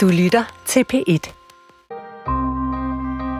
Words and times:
Du 0.00 0.08
lytter 0.08 0.44
til 0.66 0.84
P1. 0.92 1.32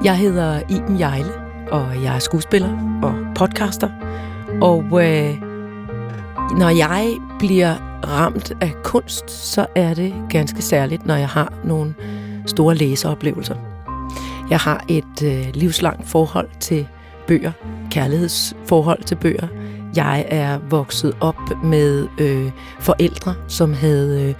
Jeg 0.04 0.18
hedder 0.18 0.60
Iben 0.70 1.00
Jejle, 1.00 1.32
og 1.70 2.02
jeg 2.02 2.14
er 2.14 2.18
skuespiller 2.18 3.00
og 3.02 3.14
podcaster. 3.34 3.88
Og 4.62 4.82
øh, 4.82 5.42
når 6.58 6.68
jeg 6.68 7.16
bliver 7.38 7.74
ramt 8.06 8.52
af 8.60 8.72
kunst, 8.84 9.30
så 9.30 9.66
er 9.74 9.94
det 9.94 10.14
ganske 10.30 10.62
særligt, 10.62 11.06
når 11.06 11.16
jeg 11.16 11.28
har 11.28 11.52
nogle 11.64 11.94
store 12.46 12.74
læseoplevelser. 12.74 13.56
Jeg 14.50 14.58
har 14.58 14.84
et 14.88 15.22
øh, 15.24 15.46
livslangt 15.54 16.08
forhold 16.08 16.48
til 16.60 16.86
bøger, 17.26 17.52
kærlighedsforhold 17.90 19.02
til 19.02 19.14
bøger. 19.14 19.48
Jeg 19.96 20.24
er 20.28 20.58
vokset 20.58 21.16
op 21.20 21.64
med 21.64 22.08
øh, 22.18 22.50
forældre, 22.80 23.34
som 23.48 23.74
havde 23.74 24.34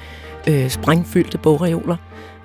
øh, 0.47 0.65
øh 0.65 0.71
sprængfyldte 0.71 1.39
bogreoler. 1.39 1.97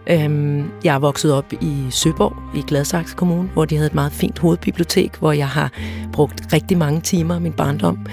Øhm, 0.09 0.72
jeg 0.84 0.95
er 0.95 1.00
vokset 1.00 1.34
op 1.34 1.54
i 1.62 1.88
Søborg 1.90 2.34
i 2.55 2.62
Gladsaxe 2.68 3.16
Kommune, 3.16 3.50
hvor 3.54 3.66
de 3.66 3.76
havde 3.76 3.88
et 3.88 3.95
meget 3.95 4.12
fint 4.12 4.40
hovedbibliotek, 4.40 5.16
hvor 5.20 5.31
jeg 5.31 5.48
har 5.48 5.72
brugt 6.14 6.54
rigtig 6.54 6.78
mange 6.78 7.02
timer 7.02 7.36
af 7.36 7.41
min 7.41 7.54
barndom. 7.54 8.05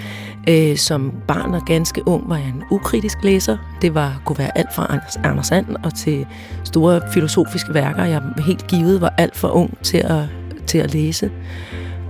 Øh, 0.48 0.76
som 0.76 1.12
barn 1.28 1.54
og 1.54 1.62
ganske 1.66 2.08
ung 2.08 2.28
var 2.28 2.36
jeg 2.36 2.46
en 2.46 2.62
ukritisk 2.70 3.18
læser. 3.22 3.56
Det 3.82 3.94
var, 3.94 4.22
kunne 4.24 4.38
være 4.38 4.58
alt 4.58 4.74
fra 4.74 4.86
Anders, 4.90 5.16
Anders 5.16 5.52
And 5.52 5.76
og 5.84 5.94
til 5.94 6.26
store 6.64 7.00
filosofiske 7.12 7.74
værker. 7.74 8.04
Jeg 8.04 8.22
helt 8.46 8.66
givet 8.66 9.00
var 9.00 9.14
alt 9.18 9.36
for 9.36 9.48
ung 9.48 9.78
til 9.82 9.98
at, 9.98 10.22
til 10.66 10.78
at 10.78 10.94
læse. 10.94 11.30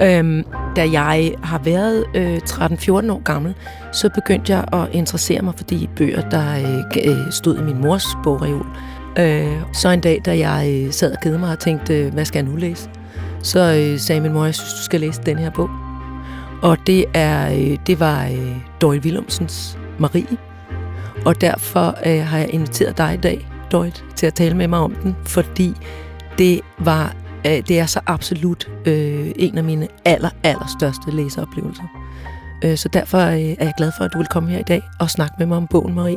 Øhm, 0.03 0.45
da 0.77 0.91
jeg 0.93 1.35
har 1.43 1.59
været 1.59 2.05
øh, 2.15 2.37
13-14 2.37 3.13
år 3.13 3.23
gammel, 3.23 3.55
så 3.93 4.09
begyndte 4.15 4.53
jeg 4.53 4.65
at 4.73 4.89
interessere 4.93 5.43
mig 5.43 5.55
for 5.57 5.65
de 5.65 5.89
bøger, 5.97 6.29
der 6.29 6.53
øh, 6.57 7.11
øh 7.11 7.33
stod 7.33 7.59
i 7.59 7.63
min 7.63 7.81
mors 7.81 8.07
bogreol. 8.25 8.67
Øh, 9.19 9.63
så 9.73 9.89
en 9.89 10.01
dag, 10.01 10.21
da 10.25 10.39
jeg 10.39 10.71
øh, 10.71 10.93
sad 10.93 11.13
og 11.13 11.19
kedede 11.23 11.39
mig 11.39 11.51
og 11.53 11.59
tænkte, 11.59 12.11
hvad 12.13 12.25
skal 12.25 12.45
jeg 12.45 12.53
nu 12.53 12.57
læse? 12.57 12.91
Så 13.43 13.75
øh, 13.75 13.99
sagde 13.99 14.21
min 14.21 14.33
mor, 14.33 14.45
jeg 14.45 14.55
synes, 14.55 14.73
du 14.73 14.83
skal 14.83 15.01
læse 15.01 15.23
den 15.27 15.39
her 15.39 15.51
bog. 15.51 15.71
Og 16.63 16.79
det, 16.87 17.05
er, 17.15 17.53
øh, 17.53 17.79
det 17.87 18.01
var 18.01 18.25
øh, 18.25 18.57
Doyle 18.81 19.03
Willumsens 19.05 19.79
Marie. 19.99 20.37
Og 21.25 21.41
derfor 21.41 21.99
øh, 22.07 22.27
har 22.27 22.39
jeg 22.39 22.55
inviteret 22.55 22.99
dig 22.99 23.15
i 23.15 23.17
dag, 23.17 23.49
Doyle, 23.73 23.93
til 24.17 24.27
at 24.27 24.35
tale 24.35 24.57
med 24.57 24.69
mig 24.69 24.79
om 24.79 24.95
den, 24.95 25.17
fordi 25.25 25.75
det 26.39 26.61
var 26.79 27.15
øh, 27.47 27.63
det 27.69 27.79
er 27.79 27.87
så 27.87 28.01
absolut 28.07 28.71
øh, 28.87 29.33
en 29.37 29.59
af 29.59 29.65
mine 29.65 29.89
aller, 30.05 30.31
aller 30.43 30.77
største 30.79 31.11
læseoplevelser. 31.11 31.85
Øh, 32.65 32.77
så 32.77 32.89
derfor 32.89 33.19
øh, 33.19 33.41
er 33.41 33.65
jeg 33.65 33.73
glad 33.77 33.93
for, 33.99 34.05
at 34.05 34.13
du 34.13 34.19
vil 34.19 34.27
komme 34.27 34.51
her 34.51 34.59
i 34.59 34.69
dag 34.69 34.83
og 35.01 35.11
snakke 35.11 35.35
med 35.39 35.47
mig 35.47 35.57
om 35.57 35.67
bogen, 35.67 35.95
Marie. 35.95 36.17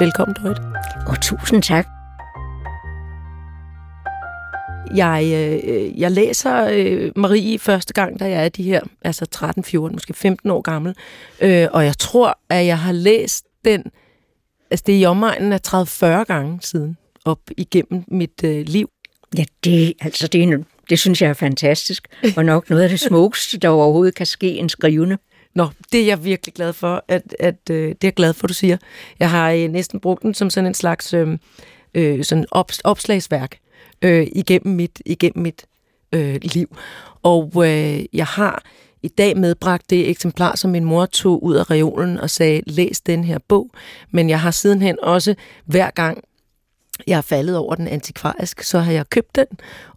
Velkommen, 0.00 0.34
Dorit. 0.34 0.58
Og 1.06 1.20
tusind 1.22 1.62
tak. 1.62 1.86
Jeg, 4.94 5.24
øh, 5.24 6.00
jeg 6.00 6.10
læser 6.10 6.68
øh, 6.72 7.12
Marie 7.16 7.58
første 7.58 7.94
gang, 7.94 8.20
da 8.20 8.30
jeg 8.30 8.44
er 8.44 8.48
de 8.48 8.62
her, 8.62 8.80
altså 9.04 9.26
13, 9.26 9.64
14, 9.64 9.96
måske 9.96 10.14
15 10.14 10.50
år 10.50 10.60
gammel. 10.60 10.94
Øh, 11.40 11.68
og 11.72 11.84
jeg 11.84 11.98
tror, 11.98 12.38
at 12.48 12.66
jeg 12.66 12.78
har 12.78 12.92
læst 12.92 13.44
den, 13.64 13.84
altså 14.70 14.84
det 14.86 14.94
er 14.94 14.98
i 14.98 15.04
omegnen 15.04 15.52
af 15.52 15.60
30-40 15.68 16.06
gange 16.06 16.58
siden, 16.62 16.96
op 17.24 17.40
igennem 17.56 18.04
mit 18.08 18.44
øh, 18.44 18.66
liv. 18.66 18.88
Ja, 19.38 19.44
det, 19.64 19.94
altså 20.00 20.26
det, 20.26 20.42
er, 20.42 20.58
det 20.90 20.98
synes 20.98 21.22
jeg 21.22 21.28
er 21.28 21.34
fantastisk, 21.34 22.08
og 22.36 22.44
nok 22.44 22.70
noget 22.70 22.82
af 22.82 22.88
det 22.88 23.00
smukkeste, 23.00 23.58
der 23.58 23.68
overhovedet 23.68 24.14
kan 24.14 24.26
ske 24.26 24.48
en 24.56 24.68
skrivende. 24.68 25.18
Nå, 25.54 25.68
det 25.92 26.00
er 26.00 26.06
jeg 26.06 26.24
virkelig 26.24 26.54
glad 26.54 26.72
for, 26.72 27.04
at, 27.08 27.36
at 27.40 27.70
øh, 27.70 27.88
det 27.88 27.90
er 27.90 27.96
jeg 28.02 28.14
glad 28.14 28.32
for, 28.32 28.46
du 28.46 28.54
siger. 28.54 28.76
Jeg 29.18 29.30
har 29.30 29.50
øh, 29.50 29.68
næsten 29.68 30.00
brugt 30.00 30.22
den 30.22 30.34
som 30.34 30.50
sådan 30.50 30.66
en 30.66 30.74
slags 30.74 31.14
øh, 31.14 31.38
øh, 31.94 32.24
sådan 32.24 32.46
op, 32.50 32.70
opslagsværk 32.84 33.58
øh, 34.02 34.26
igennem 34.32 34.76
mit, 34.76 35.02
igennem 35.06 35.42
mit 35.42 35.66
øh, 36.12 36.38
liv. 36.42 36.76
Og 37.22 37.52
øh, 37.56 38.04
jeg 38.12 38.26
har 38.26 38.64
i 39.02 39.08
dag 39.08 39.36
medbragt 39.36 39.90
det 39.90 40.10
eksemplar, 40.10 40.56
som 40.56 40.70
min 40.70 40.84
mor 40.84 41.06
tog 41.06 41.44
ud 41.44 41.54
af 41.54 41.70
reolen 41.70 42.18
og 42.18 42.30
sagde, 42.30 42.62
læs 42.66 43.00
den 43.00 43.24
her 43.24 43.38
bog. 43.48 43.70
Men 44.10 44.30
jeg 44.30 44.40
har 44.40 44.50
sidenhen 44.50 44.98
også 45.02 45.34
hver 45.64 45.90
gang 45.90 46.24
jeg 47.06 47.16
er 47.16 47.22
faldet 47.22 47.56
over 47.56 47.74
den 47.74 47.88
antikvarisk, 47.88 48.62
så 48.62 48.78
har 48.78 48.92
jeg 48.92 49.10
købt 49.10 49.36
den, 49.36 49.46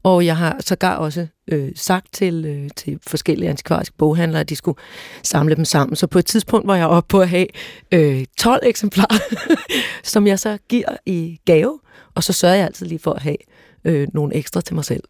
og 0.03 0.25
jeg 0.25 0.37
har 0.37 0.57
sågar 0.59 0.95
også 0.95 1.27
øh, 1.47 1.71
sagt 1.75 2.13
til, 2.13 2.45
øh, 2.45 2.69
til 2.75 2.99
forskellige 3.07 3.49
antikvariske 3.49 3.95
boghandlere, 3.97 4.41
at 4.41 4.49
de 4.49 4.55
skulle 4.55 4.77
samle 5.23 5.55
dem 5.55 5.65
sammen. 5.65 5.95
Så 5.95 6.07
på 6.07 6.19
et 6.19 6.25
tidspunkt 6.25 6.67
var 6.67 6.75
jeg 6.75 6.87
oppe 6.87 7.07
på 7.07 7.21
at 7.21 7.29
have 7.29 7.47
øh, 7.91 8.25
12 8.37 8.59
eksemplarer, 8.65 9.19
som 10.03 10.27
jeg 10.27 10.39
så 10.39 10.57
giver 10.69 10.97
i 11.05 11.39
gave, 11.45 11.79
og 12.15 12.23
så 12.23 12.33
sørger 12.33 12.55
jeg 12.55 12.65
altid 12.65 12.85
lige 12.85 12.99
for 12.99 13.13
at 13.13 13.21
have 13.21 13.37
øh, 13.85 14.07
nogle 14.13 14.35
ekstra 14.35 14.61
til 14.61 14.75
mig 14.75 14.85
selv. 14.85 15.03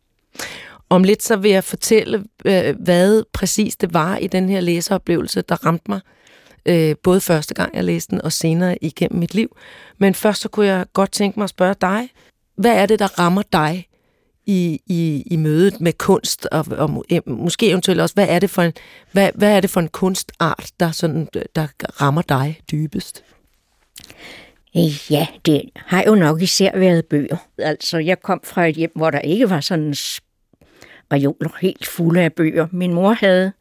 Om 0.90 1.03
lidt 1.03 1.24
så 1.24 1.35
vil 1.35 1.51
jeg 1.51 1.63
fortælle, 1.63 2.24
øh, 2.45 2.75
hvad 2.79 3.24
præcis 3.34 3.75
det 3.75 3.94
var 3.94 4.18
i 4.18 4.28
den 4.28 4.50
her 4.50 4.59
læseoplevelse, 4.59 5.41
der 5.41 5.66
ramte 5.66 5.91
mig 5.91 6.00
øh, 6.65 6.95
både 7.03 7.21
første 7.21 7.53
gang 7.53 7.75
jeg 7.75 7.83
læste 7.83 8.11
den, 8.11 8.21
og 8.21 8.31
senere 8.31 8.83
igennem 8.83 9.19
mit 9.19 9.35
liv. 9.35 9.57
Men 9.97 10.13
først 10.13 10.41
så 10.41 10.49
kunne 10.49 10.65
jeg 10.65 10.85
godt 10.93 11.11
tænke 11.11 11.39
mig 11.39 11.43
at 11.43 11.49
spørge 11.49 11.75
dig, 11.81 12.09
hvad 12.57 12.75
er 12.75 12.85
det, 12.85 12.99
der 12.99 13.19
rammer 13.19 13.41
dig 13.53 13.87
i, 14.45 14.79
i, 14.85 15.23
i 15.25 15.35
mødet 15.35 15.81
med 15.81 15.93
kunst, 15.93 16.47
og, 16.51 16.65
og 16.71 17.05
måske 17.27 17.69
eventuelt 17.69 18.01
også, 18.01 18.15
hvad 18.15 18.27
er 18.29 18.39
det 18.39 18.49
for 18.49 18.61
en, 18.61 18.73
hvad, 19.11 19.29
hvad 19.35 19.55
er 19.55 19.61
det 19.61 19.69
for 19.69 19.79
en 19.79 19.87
kunstart, 19.87 20.71
der, 20.79 20.91
sådan, 20.91 21.27
der 21.55 21.67
rammer 22.01 22.21
dig 22.21 22.59
dybest? 22.71 23.23
Øh, 24.77 25.11
ja, 25.11 25.27
det 25.45 25.61
har 25.75 26.03
jo 26.07 26.15
nok 26.15 26.41
især 26.41 26.77
været 26.77 27.05
bøger. 27.05 27.37
Altså, 27.57 27.97
jeg 27.97 28.21
kom 28.21 28.41
fra 28.43 28.65
et 28.65 28.75
hjem, 28.75 28.91
hvor 28.95 29.11
der 29.11 29.19
ikke 29.19 29.49
var 29.49 29.59
sådan 29.59 29.95
reoler 31.13 31.57
helt 31.61 31.87
fulde 31.87 32.21
af 32.21 32.33
bøger. 32.33 32.67
Min 32.71 32.93
mor 32.93 33.13
havde 33.13 33.51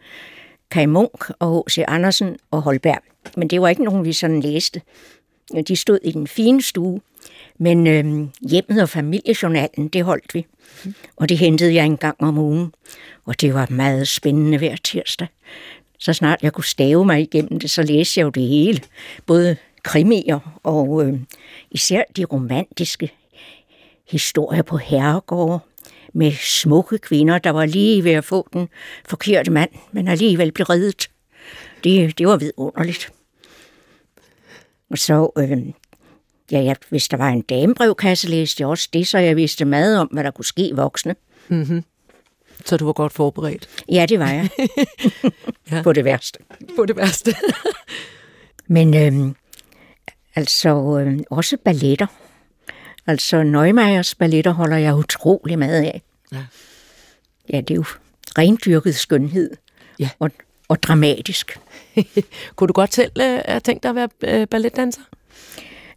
Kai 0.75 0.87
Munk 0.87 1.31
og 1.39 1.65
H.C. 1.69 1.79
Andersen 1.89 2.37
og 2.51 2.63
Holberg. 2.63 3.03
Men 3.37 3.49
det 3.49 3.61
var 3.61 3.69
ikke 3.69 3.85
nogen, 3.85 4.05
vi 4.05 4.13
sådan 4.13 4.41
læste. 4.41 4.81
De 5.69 5.77
stod 5.77 5.99
i 6.05 6.13
den 6.13 6.27
fine 6.27 6.63
stue, 6.63 7.01
men 7.59 7.87
øh, 7.87 8.29
hjemmet 8.51 8.83
og 8.83 8.89
familiejournalen, 8.89 9.89
det 9.89 10.05
holdt 10.05 10.35
vi. 10.35 10.47
Og 11.17 11.29
det 11.29 11.39
hentede 11.39 11.75
jeg 11.75 11.85
en 11.85 11.97
gang 11.97 12.17
om 12.19 12.39
ugen. 12.39 12.73
Og 13.25 13.41
det 13.41 13.55
var 13.55 13.67
meget 13.71 14.09
spændende 14.09 14.59
hver 14.59 14.77
tirsdag. 14.77 15.29
Så 15.99 16.13
snart 16.13 16.43
jeg 16.43 16.53
kunne 16.53 16.65
stave 16.65 17.05
mig 17.05 17.21
igennem 17.21 17.61
det, 17.61 17.71
så 17.71 17.83
læste 17.83 18.21
jeg 18.21 18.25
jo 18.25 18.31
det 18.31 18.49
hele. 18.49 18.81
Både 19.27 19.57
krimier 19.83 20.61
og 20.63 21.07
øh, 21.07 21.21
især 21.71 22.03
de 22.17 22.25
romantiske 22.25 23.13
historier 24.09 24.63
på 24.63 24.77
herregårde 24.77 25.59
med 26.15 26.33
smukke 26.33 26.99
kvinder, 26.99 27.39
der 27.39 27.51
var 27.51 27.67
lige 27.67 28.05
ved 28.05 28.13
at 28.13 28.25
få 28.25 28.49
den 28.53 28.69
forkerte 29.09 29.51
mand, 29.51 29.71
men 29.93 30.09
alligevel 30.09 30.53
blev 30.53 30.65
reddet. 30.65 31.11
Det, 31.85 32.19
det 32.19 32.27
var 32.27 32.37
vidunderligt. 32.37 33.13
Og 34.91 34.99
så, 34.99 35.31
øh, 35.39 35.59
ja, 36.53 36.61
ja, 36.61 36.75
hvis 36.89 37.09
der 37.09 37.17
var 37.17 37.29
en 37.29 37.43
damebrevkasse, 37.43 38.29
læste 38.29 38.61
jeg 38.61 38.69
også 38.69 38.89
det, 38.93 39.09
så 39.09 39.19
jeg 39.19 39.37
vidste 39.37 39.65
meget 39.65 39.99
om, 39.99 40.07
hvad 40.07 40.25
der 40.25 40.31
kunne 40.31 40.45
ske 40.45 40.71
voksne. 40.75 41.15
Mm-hmm. 41.49 41.85
Så 42.65 42.77
du 42.77 42.85
var 42.85 42.93
godt 42.93 43.13
forberedt? 43.13 43.69
Ja, 43.93 44.07
det 44.09 44.19
var 44.19 44.31
jeg. 44.31 44.49
ja. 45.71 45.83
På 45.83 45.93
det 45.93 46.05
værste. 46.05 46.39
På 46.77 46.87
det 46.87 46.97
værste. 46.97 47.35
Men 48.67 48.95
øh, 48.95 49.35
altså 50.35 50.69
øh, 51.01 51.21
også 51.31 51.57
balletter. 51.65 52.07
Altså 53.07 53.43
Neumeyers 53.43 54.15
balletter 54.15 54.51
holder 54.51 54.77
jeg 54.77 54.95
utrolig 54.95 55.59
meget 55.59 55.83
af. 55.83 56.03
Ja. 56.33 56.45
Ja, 57.53 57.61
det 57.61 57.71
er 57.71 57.75
jo 57.75 57.85
rendyrket 58.39 58.95
skønhed. 58.95 59.51
Ja. 59.99 60.09
Og, 60.19 60.31
og 60.69 60.83
dramatisk. 60.83 61.59
Kunne 62.57 62.69
du 62.69 62.73
godt 62.73 62.95
selv 62.95 63.13
uh, 63.17 63.25
have 63.25 63.61
tænkt 63.61 63.83
dig 63.83 63.89
at 63.89 63.95
være 63.95 64.41
uh, 64.43 64.49
balletdanser? 64.49 65.03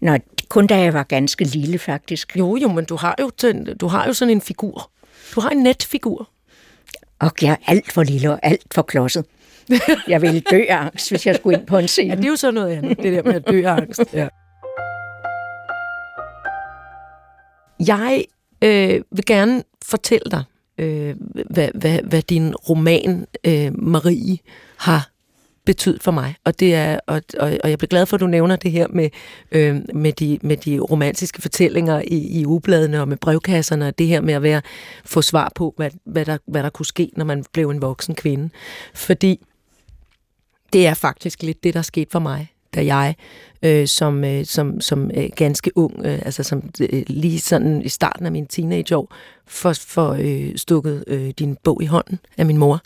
Nej, 0.01 0.19
kun 0.50 0.68
da 0.68 0.79
jeg 0.79 0.94
var 0.94 1.03
ganske 1.03 1.44
lille, 1.44 1.79
faktisk. 1.79 2.38
Jo, 2.38 2.56
jo, 2.56 2.68
men 2.68 2.86
du 2.86 2.95
har 2.95 3.15
jo, 3.19 3.31
du 3.74 3.88
har 3.88 4.07
jo 4.07 4.13
sådan 4.13 4.31
en 4.31 4.42
figur. 4.42 4.92
Du 5.36 5.42
har 5.42 5.50
en 5.50 5.57
netfigur. 5.57 6.30
Og 7.19 7.31
jeg 7.42 7.51
er 7.51 7.56
alt 7.68 7.92
for 7.92 8.03
lille 8.03 8.31
og 8.31 8.39
alt 8.44 8.74
for 8.74 8.81
klodset. 8.81 9.25
Jeg 10.07 10.21
ville 10.21 10.39
dø 10.39 10.63
af 10.69 10.77
angst, 10.77 11.10
hvis 11.10 11.25
jeg 11.25 11.36
skulle 11.36 11.57
ind 11.57 11.68
på 11.68 11.77
en 11.77 11.88
scene. 11.88 12.10
Ja, 12.10 12.15
det 12.15 12.25
er 12.25 12.30
jo 12.30 12.36
så 12.36 12.51
noget 12.51 12.71
andet, 12.71 12.98
det 12.98 13.13
der 13.13 13.24
med 13.24 13.33
at 13.33 13.48
dø 13.48 13.65
af 13.65 13.71
angst. 13.71 14.01
Ja. 14.13 14.27
Jeg 17.79 18.25
øh, 18.62 19.01
vil 19.12 19.25
gerne 19.25 19.63
fortælle 19.85 20.31
dig, 20.31 20.44
øh, 20.77 21.15
hvad, 21.50 21.69
hvad, 21.74 22.00
hvad 22.03 22.21
din 22.21 22.56
roman 22.56 23.27
øh, 23.44 23.79
Marie 23.79 24.38
har 24.77 25.09
betydet 25.68 26.03
for 26.03 26.12
mig. 26.12 26.35
Og, 26.44 26.59
det 26.59 26.75
er, 26.75 27.00
og, 27.07 27.21
og, 27.39 27.57
og 27.63 27.69
jeg 27.69 27.77
bliver 27.77 27.89
glad 27.89 28.06
for, 28.06 28.18
at 28.18 28.21
du 28.21 28.27
nævner 28.27 28.56
det 28.56 28.71
her 28.71 28.88
med, 28.88 29.09
øh, 29.51 29.81
med, 29.94 30.13
de, 30.13 30.39
med 30.41 30.57
de 30.57 30.79
romantiske 30.79 31.41
fortællinger 31.41 32.01
i, 32.07 32.39
i 32.39 32.45
ubladene 32.45 33.01
og 33.01 33.07
med 33.07 33.18
brevkasserne, 33.18 33.88
og 33.88 33.97
det 33.97 34.07
her 34.07 34.21
med 34.21 34.33
at 34.33 34.44
være, 34.44 34.62
få 35.06 35.21
svar 35.21 35.51
på, 35.56 35.74
hvad, 35.77 35.91
hvad, 36.03 36.25
der, 36.25 36.38
hvad 36.45 36.63
der 36.63 36.69
kunne 36.69 36.85
ske, 36.85 37.12
når 37.15 37.25
man 37.25 37.45
blev 37.53 37.69
en 37.69 37.81
voksen 37.81 38.15
kvinde. 38.15 38.50
Fordi 38.94 39.45
det 40.74 40.88
er 40.88 40.94
faktisk 40.94 41.44
lidt 41.44 41.63
det, 41.63 41.74
der 41.74 41.81
skete 41.81 42.12
for 42.12 42.19
mig 42.19 42.47
da 42.75 42.86
jeg 42.86 43.16
øh, 43.64 43.88
som, 43.88 44.24
øh, 44.24 44.46
som, 44.46 44.81
som 44.81 45.12
øh, 45.14 45.30
ganske 45.36 45.72
ung, 45.78 46.06
øh, 46.06 46.19
altså 46.25 46.44
som 46.44 46.69
øh, 46.81 47.04
lige 47.08 47.40
sådan 47.40 47.81
i 47.81 47.90
starten 47.90 48.25
af 48.25 48.31
min 48.31 48.48
teenageår, 48.48 49.14
for, 49.48 49.74
for 49.74 50.18
øh, 50.19 50.56
stukket 50.56 51.04
øh, 51.08 51.30
din 51.30 51.58
bog 51.64 51.84
i 51.84 51.86
hånden 51.86 52.19
af 52.38 52.46
min 52.46 52.58
mor. 52.58 52.81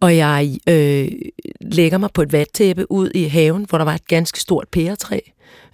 Og 0.00 0.16
jeg 0.16 0.58
øh, 0.68 1.08
lægger 1.60 1.98
mig 1.98 2.10
på 2.14 2.22
et 2.22 2.32
vattæppe 2.32 2.92
ud 2.92 3.10
i 3.14 3.24
haven, 3.24 3.66
hvor 3.68 3.78
der 3.78 3.84
var 3.84 3.94
et 3.94 4.06
ganske 4.06 4.40
stort 4.40 4.68
pæretræ, 4.72 5.18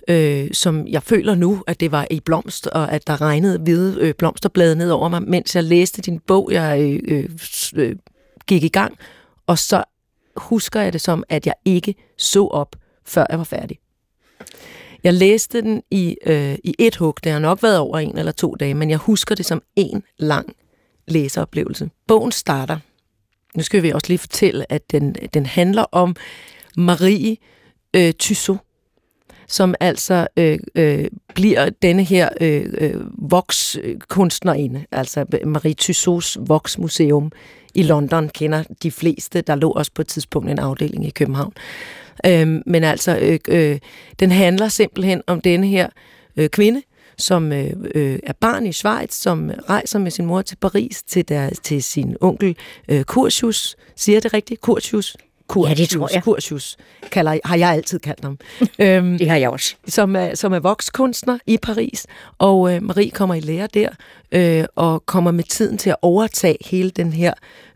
øh, 0.09 0.49
som 0.53 0.87
jeg 0.87 1.03
føler 1.03 1.35
nu, 1.35 1.63
at 1.67 1.81
det 1.81 1.93
var 1.93 2.07
i 2.11 2.21
blomst, 2.21 2.67
og 2.67 2.93
at 2.93 3.07
der 3.07 3.21
regnede 3.21 3.59
hvide 3.59 4.01
øh, 4.01 4.15
blomsterblade 4.15 4.77
ned 4.77 4.91
over 4.91 5.09
mig, 5.09 5.23
mens 5.23 5.57
jeg 5.57 5.65
læste 5.65 6.03
din 6.03 6.21
bog, 6.21 6.49
jeg 6.53 6.81
øh, 6.81 7.01
øh, 7.09 7.31
øh, 7.77 7.97
gik 8.47 8.65
i 8.65 8.69
gang. 8.69 8.99
Og 9.47 9.59
så 9.59 9.85
husker 10.37 10.81
jeg 10.81 10.93
det 10.93 11.01
som, 11.01 11.25
at 11.29 11.47
jeg 11.47 11.55
ikke 11.65 11.95
så 12.19 12.47
op, 12.47 12.77
før 13.07 13.27
jeg 13.31 13.39
var 13.39 13.45
færdig. 13.45 13.79
Jeg 15.05 15.15
læste 15.15 15.63
den 15.63 15.83
i, 15.91 16.17
øh, 16.27 16.55
i 16.65 16.75
et 16.79 16.97
hug. 16.97 17.19
Det 17.25 17.33
har 17.33 17.39
nok 17.39 17.63
været 17.63 17.79
over 17.79 17.99
en 17.99 18.19
eller 18.19 18.33
to 18.33 18.55
dage, 18.55 18.75
men 18.75 18.91
jeg 18.91 18.99
husker 18.99 19.35
det 19.35 19.47
som 19.47 19.63
en 19.77 20.03
lang 20.17 20.57
læseoplevelse. 21.09 21.91
Bogen 22.09 22.33
starter. 22.33 22.79
Nu 23.55 23.63
skal 23.63 23.83
vi 23.83 23.91
også 23.91 24.09
lige 24.09 24.19
fortælle, 24.19 24.73
at 24.73 24.91
den, 24.91 25.15
den 25.35 25.47
handler 25.47 25.83
om 25.93 26.17
Marie 26.77 27.37
øh, 27.97 28.13
Tysot, 28.13 28.57
som 29.49 29.75
altså 29.81 30.27
øh, 30.37 30.59
øh, 30.75 31.05
bliver 31.35 31.71
denne 31.83 32.05
her 32.05 32.29
øh, 32.41 32.67
øh, 32.79 32.95
vokskunstnerinde, 33.31 34.85
altså 34.93 35.25
Marie 35.45 35.75
Tussaud's 35.83 36.45
Voksmuseum 36.47 37.33
i 37.75 37.83
London, 37.83 38.29
kender 38.29 38.63
de 38.83 38.91
fleste. 38.91 39.41
Der 39.41 39.55
lå 39.55 39.71
også 39.71 39.91
på 39.95 40.03
et 40.03 40.09
tidspunkt 40.09 40.51
en 40.51 40.59
afdeling 40.59 41.07
i 41.07 41.11
København. 41.11 41.53
Øh, 42.27 42.61
men 42.67 42.85
altså, 42.85 43.19
øh, 43.19 43.39
øh, 43.49 43.79
den 44.21 44.31
handler 44.31 44.69
simpelthen 44.69 45.23
om 45.27 45.41
denne 45.41 45.67
her 45.67 45.89
øh, 46.37 46.49
kvinde, 46.49 46.83
som 47.19 47.53
øh, 47.53 47.71
øh, 47.95 48.19
er 48.23 48.33
barn 48.41 48.67
i 48.67 48.73
Schweiz, 48.73 49.13
som 49.13 49.51
rejser 49.69 49.99
med 49.99 50.11
sin 50.11 50.27
mor 50.27 50.43
til 50.43 50.57
Paris 50.57 51.03
til, 51.03 51.29
der, 51.29 51.51
til 51.63 51.83
sin 51.83 52.17
onkel 52.21 52.57
øh, 52.89 53.03
Curtius. 53.03 53.77
Siger 53.97 54.21
det 54.21 54.35
rigtigt? 54.35 54.61
Curtius? 54.61 55.17
Kursius, 55.49 55.79
ja, 55.79 55.83
det 55.83 55.91
tror 55.91 56.09
jeg. 56.13 56.23
Kursius 56.23 56.77
kalder, 57.13 57.39
har 57.45 57.57
jeg 57.57 57.71
altid 57.71 57.99
kaldt 57.99 58.25
ham. 58.25 58.39
øhm, 58.79 59.19
det 59.19 59.31
har 59.31 59.37
jeg 59.37 59.51
også. 59.51 59.75
Som 59.87 60.17
er, 60.17 60.35
som 60.35 60.53
er 60.53 60.59
vokskunstner 60.59 61.39
i 61.47 61.59
Paris, 61.63 62.07
og 62.39 62.75
øh, 62.75 62.83
Marie 62.83 63.11
kommer 63.11 63.35
i 63.35 63.41
lære 63.41 63.69
der, 63.75 63.89
øh, 64.33 64.65
og 64.77 65.07
kommer 65.07 65.31
med 65.31 65.45
tiden 65.45 65.79
til 65.79 65.91
at 65.91 65.97
overtage 66.03 66.57
hele 66.61 66.91
den 66.91 67.13
her 67.13 67.33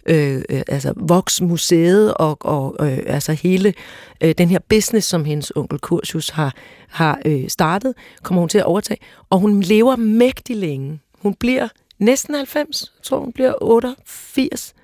øh, 0.07 0.43
øh, 0.49 0.63
altså 0.69 0.93
voksmuseet 0.97 2.15
og, 2.15 2.37
og 2.41 2.77
øh, 2.81 2.99
altså 3.07 3.33
hele 3.33 3.75
øh, 4.21 4.35
den 4.39 4.49
her 4.49 4.59
business, 4.69 5.09
som 5.09 5.25
hendes 5.25 5.53
onkel 5.57 5.79
Kursius 5.79 6.29
har, 6.29 6.55
har 6.89 7.21
øh, 7.25 7.49
startet, 7.49 7.95
kommer 8.23 8.41
hun 8.41 8.49
til 8.49 8.59
at 8.59 8.65
overtage. 8.65 9.01
Og 9.31 9.39
hun 9.39 9.61
lever 9.61 9.97
mægtig 9.97 10.57
længe. 10.57 11.01
Hun 11.23 11.35
bliver 11.35 11.69
næsten 11.99 12.35
90, 12.35 12.93
jeg 12.99 13.05
tror 13.05 13.19
hun 13.19 13.33
bliver 13.33 13.63
88. 13.63 14.75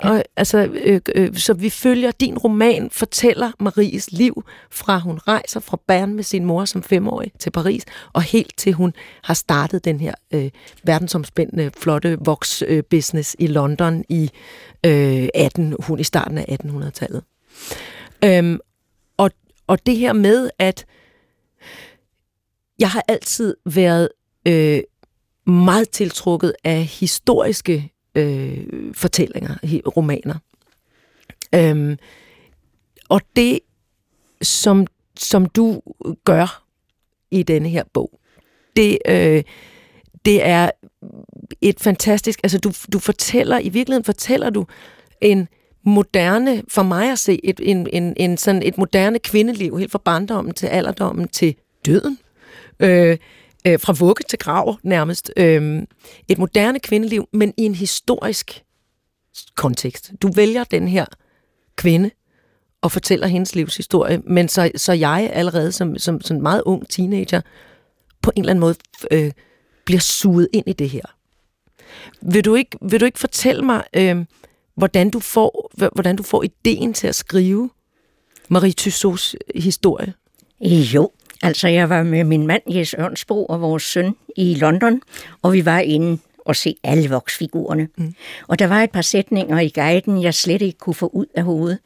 Og, 0.00 0.24
altså, 0.36 0.58
øh, 0.84 1.00
øh, 1.14 1.36
så 1.36 1.54
vi 1.54 1.70
følger, 1.70 2.10
din 2.10 2.38
roman 2.38 2.90
fortæller 2.90 3.52
Maries 3.60 4.12
liv, 4.12 4.44
fra 4.70 4.98
hun 4.98 5.18
rejser 5.18 5.60
fra 5.60 5.78
Bern 5.86 6.14
med 6.14 6.24
sin 6.24 6.44
mor 6.44 6.64
som 6.64 6.82
femårig 6.82 7.32
til 7.38 7.50
Paris, 7.50 7.84
og 8.12 8.22
helt 8.22 8.52
til 8.56 8.72
hun 8.72 8.92
har 9.22 9.34
startet 9.34 9.84
den 9.84 10.00
her 10.00 10.14
øh, 10.34 10.50
verdensomspændende, 10.84 11.70
flotte 11.78 12.18
voks-business 12.24 13.36
øh, 13.38 13.44
i 13.44 13.46
London 13.46 14.04
i, 14.08 14.30
øh, 14.86 15.28
18, 15.34 15.76
hun, 15.78 16.00
i 16.00 16.04
starten 16.04 16.38
af 16.38 16.58
1800-tallet. 16.64 17.22
Øhm, 18.24 18.58
og, 19.16 19.30
og 19.66 19.86
det 19.86 19.96
her 19.96 20.12
med, 20.12 20.50
at 20.58 20.86
jeg 22.78 22.90
har 22.90 23.04
altid 23.08 23.56
været 23.66 24.08
øh, 24.48 24.80
meget 25.46 25.90
tiltrukket 25.90 26.54
af 26.64 26.84
historiske 26.84 27.93
øh, 28.14 28.94
fortællinger, 28.94 29.54
romaner. 29.96 30.34
Øhm, 31.54 31.98
og 33.08 33.20
det, 33.36 33.58
som, 34.42 34.86
som 35.16 35.46
du 35.46 35.82
gør 36.24 36.64
i 37.30 37.42
denne 37.42 37.68
her 37.68 37.84
bog, 37.92 38.20
det, 38.76 38.98
øh, 39.08 39.42
det 40.24 40.46
er 40.46 40.70
et 41.60 41.80
fantastisk... 41.80 42.40
Altså, 42.42 42.58
du, 42.58 42.72
du 42.92 42.98
fortæller, 42.98 43.58
i 43.58 43.68
virkeligheden 43.68 44.04
fortæller 44.04 44.50
du 44.50 44.66
en 45.20 45.48
moderne, 45.82 46.62
for 46.68 46.82
mig 46.82 47.12
at 47.12 47.18
se, 47.18 47.40
et, 47.44 47.60
en, 47.62 47.88
en, 47.92 48.14
en 48.16 48.36
sådan 48.36 48.62
et 48.62 48.78
moderne 48.78 49.18
kvindeliv, 49.18 49.76
helt 49.78 49.92
fra 49.92 50.00
barndommen 50.04 50.54
til 50.54 50.66
alderdommen 50.66 51.28
til 51.28 51.54
døden. 51.86 52.18
Øh, 52.80 53.18
øh, 53.66 53.80
fra 53.80 53.92
vugge 53.92 54.24
til 54.28 54.38
grav 54.38 54.78
nærmest. 54.82 55.32
Øh, 55.36 55.82
et 56.28 56.38
moderne 56.38 56.80
kvindeliv, 56.80 57.28
men 57.32 57.54
i 57.56 57.62
en 57.62 57.74
historisk 57.74 58.64
kontekst. 59.54 60.12
Du 60.22 60.32
vælger 60.32 60.64
den 60.64 60.88
her 60.88 61.06
kvinde 61.76 62.10
og 62.80 62.92
fortæller 62.92 63.26
hendes 63.26 63.54
livshistorie, 63.54 64.22
men 64.26 64.48
så, 64.48 64.70
så 64.76 64.92
jeg 64.92 65.30
allerede 65.32 65.72
som, 65.72 65.98
som, 65.98 66.20
som 66.20 66.36
meget 66.36 66.62
ung 66.66 66.88
teenager 66.88 67.40
på 68.22 68.32
en 68.36 68.42
eller 68.42 68.50
anden 68.50 68.60
måde 68.60 68.74
øh, 69.10 69.32
bliver 69.84 70.00
suget 70.00 70.48
ind 70.52 70.68
i 70.68 70.72
det 70.72 70.90
her. 70.90 71.02
Vil 72.22 72.44
du 72.44 72.54
ikke, 72.54 72.78
vil 72.82 73.00
du 73.00 73.04
ikke 73.04 73.18
fortælle 73.18 73.62
mig, 73.62 73.84
øh, 73.96 74.24
hvordan, 74.74 75.10
du 75.10 75.20
får, 75.20 75.70
hvordan 75.94 76.16
du 76.16 76.22
får 76.22 76.42
ideen 76.42 76.94
til 76.94 77.06
at 77.06 77.14
skrive 77.14 77.70
Marie 78.48 78.72
Tussauds 78.72 79.34
historie? 79.54 80.14
Jo, 80.60 81.10
Altså, 81.44 81.68
jeg 81.68 81.88
var 81.88 82.02
med 82.02 82.24
min 82.24 82.46
mand, 82.46 82.62
Jes 82.74 82.94
Ørnsbro, 82.98 83.44
og 83.46 83.60
vores 83.60 83.82
søn 83.82 84.16
i 84.36 84.54
London, 84.54 85.00
og 85.42 85.52
vi 85.52 85.64
var 85.64 85.78
inde 85.78 86.18
og 86.38 86.56
se 86.56 86.76
alle 86.82 87.10
voksfigurerne. 87.10 87.88
Mm. 87.96 88.14
Og 88.48 88.58
der 88.58 88.66
var 88.66 88.82
et 88.82 88.90
par 88.90 89.02
sætninger 89.02 89.60
i 89.60 89.68
guiden, 89.74 90.22
jeg 90.22 90.34
slet 90.34 90.62
ikke 90.62 90.78
kunne 90.78 90.94
få 90.94 91.06
ud 91.06 91.26
af 91.34 91.42
hovedet. 91.42 91.78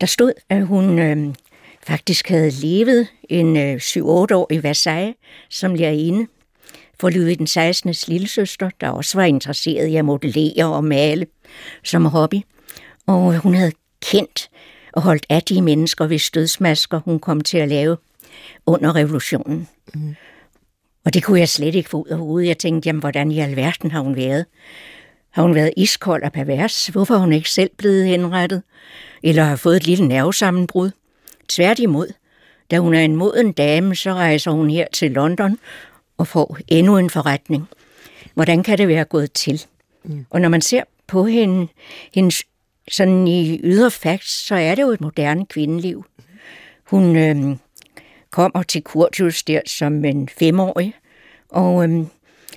Der 0.00 0.06
stod, 0.06 0.32
at 0.48 0.66
hun 0.66 0.98
øh, 0.98 1.34
faktisk 1.86 2.28
havde 2.28 2.50
levet 2.50 3.06
en 3.28 3.56
øh, 3.56 3.76
7-8 3.76 4.00
år 4.02 4.52
i 4.52 4.62
Versailles 4.62 5.14
som 5.50 5.74
lærerinde 5.74 6.26
for 7.00 7.10
Louis 7.10 7.38
den 7.38 7.46
16. 7.46 7.94
lille 8.08 8.28
søster, 8.28 8.70
der 8.80 8.88
også 8.88 9.18
var 9.18 9.24
interesseret 9.24 9.86
i 9.86 9.96
at 9.96 10.04
modellere 10.04 10.74
og 10.74 10.84
male 10.84 11.26
som 11.84 12.04
hobby. 12.04 12.40
Og 13.06 13.38
hun 13.38 13.54
havde 13.54 13.72
kendt 14.02 14.50
og 14.92 15.02
holdt 15.02 15.26
af 15.28 15.42
de 15.42 15.62
mennesker, 15.62 16.06
hvis 16.06 16.30
dødsmasker 16.30 17.00
hun 17.04 17.18
kom 17.18 17.40
til 17.40 17.58
at 17.58 17.68
lave 17.68 17.96
under 18.66 18.94
revolutionen. 18.94 19.68
Mm. 19.94 20.14
Og 21.04 21.14
det 21.14 21.22
kunne 21.22 21.40
jeg 21.40 21.48
slet 21.48 21.74
ikke 21.74 21.90
få 21.90 22.02
ud 22.02 22.08
af 22.08 22.18
hovedet. 22.18 22.48
Jeg 22.48 22.58
tænkte, 22.58 22.86
jamen, 22.86 23.00
hvordan 23.00 23.30
i 23.30 23.38
alverden 23.38 23.90
har 23.90 24.00
hun 24.00 24.16
været? 24.16 24.46
Har 25.30 25.42
hun 25.42 25.54
været 25.54 25.72
iskold 25.76 26.22
og 26.22 26.32
pervers? 26.32 26.86
Hvorfor 26.86 27.14
har 27.14 27.20
hun 27.20 27.32
ikke 27.32 27.50
selv 27.50 27.70
blevet 27.78 28.06
henrettet? 28.06 28.62
Eller 29.22 29.44
har 29.44 29.56
fået 29.56 29.76
et 29.76 29.86
lille 29.86 30.08
nervesammenbrud? 30.08 30.90
Tværtimod, 31.48 32.12
da 32.70 32.78
hun 32.78 32.94
er 32.94 33.00
en 33.00 33.16
moden 33.16 33.52
dame, 33.52 33.96
så 33.96 34.12
rejser 34.12 34.50
hun 34.50 34.70
her 34.70 34.86
til 34.92 35.10
London 35.10 35.58
og 36.18 36.26
får 36.26 36.58
endnu 36.68 36.98
en 36.98 37.10
forretning. 37.10 37.68
Hvordan 38.34 38.62
kan 38.62 38.78
det 38.78 38.88
være 38.88 39.04
gået 39.04 39.32
til? 39.32 39.62
Mm. 40.04 40.26
Og 40.30 40.40
når 40.40 40.48
man 40.48 40.60
ser 40.60 40.82
på 41.06 41.24
hende, 41.24 41.68
hendes 42.14 42.42
sådan 42.90 43.28
i 43.28 43.60
ydre 43.64 43.90
facts, 43.90 44.46
så 44.46 44.54
er 44.54 44.74
det 44.74 44.82
jo 44.82 44.88
et 44.88 45.00
moderne 45.00 45.46
kvindeliv. 45.46 46.04
Hun 46.84 47.16
øh, 47.16 47.56
kommer 48.32 48.62
til 48.62 48.82
Kurtius 48.82 49.42
der 49.42 49.60
som 49.66 50.04
en 50.04 50.28
femårig, 50.28 50.94
og 51.48 51.84
øhm, 51.84 52.06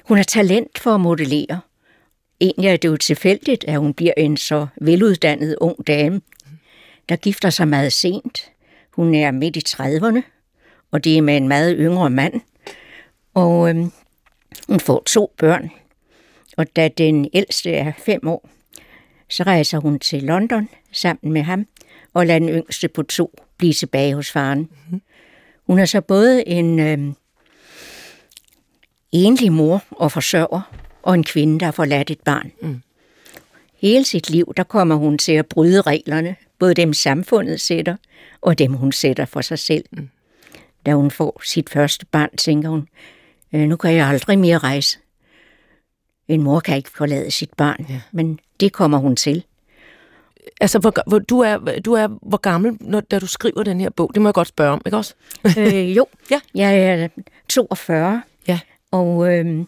hun 0.03 0.17
har 0.17 0.24
talent 0.24 0.79
for 0.79 0.91
at 0.96 1.01
modellere. 1.01 1.60
Egentlig 2.41 2.70
er 2.70 2.77
det 2.77 2.88
jo 2.88 2.98
tilfældigt, 2.98 3.65
at 3.67 3.79
hun 3.79 3.94
bliver 3.94 4.13
en 4.17 4.38
så 4.38 4.67
veluddannet 4.82 5.55
ung 5.62 5.88
dame, 5.88 6.22
der 7.10 7.15
gifter 7.15 7.50
sig 7.50 7.67
meget 7.67 7.94
sent. 7.94 8.51
Hun 8.91 9.15
er 9.15 9.32
midt 9.32 9.55
i 9.55 9.62
30'erne, 9.67 10.22
og 10.91 11.03
det 11.03 11.17
er 11.17 11.22
med 11.22 11.38
en 11.38 11.48
meget 11.48 11.75
yngre 11.79 12.10
mand. 12.10 12.41
Og 13.34 13.70
øhm, 13.70 13.91
hun 14.67 14.79
får 14.79 15.03
to 15.05 15.34
børn, 15.38 15.72
og 16.58 16.75
da 16.75 16.88
den 16.88 17.29
ældste 17.34 17.72
er 17.72 17.91
fem 17.98 18.27
år, 18.27 18.50
så 19.29 19.44
rejser 19.44 19.79
hun 19.79 20.00
til 20.00 20.24
London 20.24 20.70
sammen 20.91 21.34
med 21.34 21.41
ham, 21.41 21.65
og 22.13 22.25
lader 22.25 22.39
den 22.39 22.50
yngste 22.50 22.88
på 22.88 23.03
to 23.03 23.39
blive 23.58 23.74
tilbage 23.74 24.15
hos 24.15 24.32
faren. 24.32 24.60
Mm-hmm. 24.60 25.01
Hun 25.68 25.80
er 25.80 25.86
så 25.86 26.02
både 26.02 26.48
en 26.48 26.80
øh, 26.80 27.14
enlig 29.12 29.52
mor 29.52 29.84
og 29.92 30.12
forsørger, 30.12 30.62
og 31.04 31.14
en 31.14 31.24
kvinde, 31.24 31.60
der 31.60 31.66
har 31.66 31.72
forladt 31.72 32.12
et 32.12 32.20
barn. 32.20 32.52
Mm. 32.62 32.82
Hele 33.76 34.06
sit 34.06 34.30
liv, 34.30 34.54
der 34.58 34.64
kommer 34.64 34.96
hun 34.96 35.18
til 35.18 35.32
at 35.32 35.46
bryde 35.46 35.82
reglerne, 35.82 36.36
både 36.60 36.74
dem 36.74 36.94
samfundet 36.94 37.62
sætter, 37.62 37.96
og 38.42 38.60
dem 38.60 38.74
hun 38.74 38.92
sætter 38.92 39.26
for 39.26 39.42
sig 39.42 39.60
selv. 39.60 39.86
Mm. 39.92 40.10
Da 40.86 40.94
hun 40.94 41.12
får 41.12 41.42
sit 41.46 41.70
første 41.70 42.06
barn, 42.06 42.38
tænker 42.38 42.70
hun, 42.70 42.88
øh, 43.54 43.62
nu 43.62 43.76
kan 43.76 43.94
jeg 43.94 44.08
aldrig 44.08 44.40
mere 44.40 44.58
rejse. 44.58 45.00
En 46.28 46.44
mor 46.44 46.60
kan 46.60 46.78
ikke 46.78 46.92
forlade 46.98 47.32
sit 47.32 47.54
barn, 47.58 47.86
ja. 47.90 48.02
men 48.12 48.40
det 48.60 48.74
kommer 48.74 48.98
hun 48.98 49.16
til. 49.16 49.44
Altså, 50.62 50.80
hvor, 50.80 50.94
hvor, 51.08 51.20
du, 51.20 51.40
er, 51.40 51.58
du 51.86 51.94
er 51.94 52.08
hvor 52.22 52.38
gammel, 52.38 52.78
når, 52.80 53.00
da 53.00 53.20
du 53.20 53.28
skriver 53.28 53.64
den 53.64 53.80
her 53.80 53.90
bog? 53.90 54.12
Det 54.14 54.22
må 54.22 54.28
jeg 54.30 54.34
godt 54.34 54.48
spørge 54.48 54.72
om, 54.72 54.82
ikke 54.86 54.98
også? 54.98 55.14
øh, 55.58 55.98
jo, 55.98 56.06
Ja. 56.32 56.40
jeg 56.56 56.80
er 56.80 57.08
42, 57.50 58.22
Ja. 58.48 58.60
og 58.92 59.34
øh, 59.34 59.66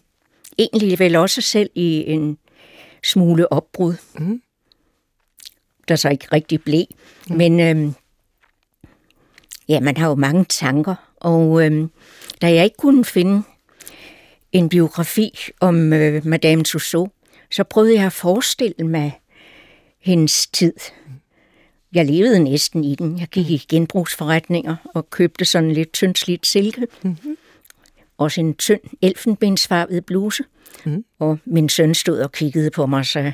egentlig 0.57 0.99
vel 0.99 1.15
også 1.15 1.41
selv 1.41 1.69
i 1.75 2.03
en 2.07 2.37
smule 3.03 3.51
opbrud, 3.51 3.93
Mhm. 4.19 4.41
der 5.87 5.95
så 5.95 6.09
ikke 6.09 6.27
rigtig 6.33 6.63
blev. 6.63 6.85
Mm. 7.29 7.35
Men 7.37 7.59
øh, 7.59 7.93
ja, 9.69 9.79
man 9.79 9.97
har 9.97 10.07
jo 10.09 10.15
mange 10.15 10.45
tanker, 10.45 10.95
og 11.15 11.65
øh, 11.65 11.87
da 12.41 12.53
jeg 12.53 12.63
ikke 12.63 12.77
kunne 12.77 13.05
finde 13.05 13.43
en 14.51 14.69
biografi 14.69 15.29
om 15.59 15.93
øh, 15.93 16.25
Madame 16.25 16.63
Tussauds, 16.63 17.11
så 17.51 17.63
prøvede 17.63 17.95
jeg 17.95 18.05
at 18.05 18.13
forestille 18.13 18.87
mig 18.87 19.19
hendes 19.99 20.47
tid. 20.47 20.73
Jeg 21.93 22.05
levede 22.05 22.39
næsten 22.39 22.83
i 22.83 22.95
den. 22.95 23.19
Jeg 23.19 23.27
gik 23.27 23.49
i 23.49 23.65
genbrugsforretninger 23.69 24.75
og 24.95 25.09
købte 25.09 25.45
sådan 25.45 25.71
lidt 25.71 25.93
tyndslidt 25.93 26.47
silke. 26.47 26.87
Mm-hmm. 27.01 27.37
Også 28.17 28.41
en 28.41 28.53
tynd 28.53 28.79
elfenbensfarvet 29.01 30.05
bluse. 30.05 30.43
Mm. 30.85 31.05
Og 31.19 31.39
min 31.45 31.69
søn 31.69 31.93
stod 31.93 32.19
og 32.19 32.31
kiggede 32.31 32.71
på 32.71 32.85
mig 32.85 32.99
og 32.99 33.05
sagde, 33.05 33.33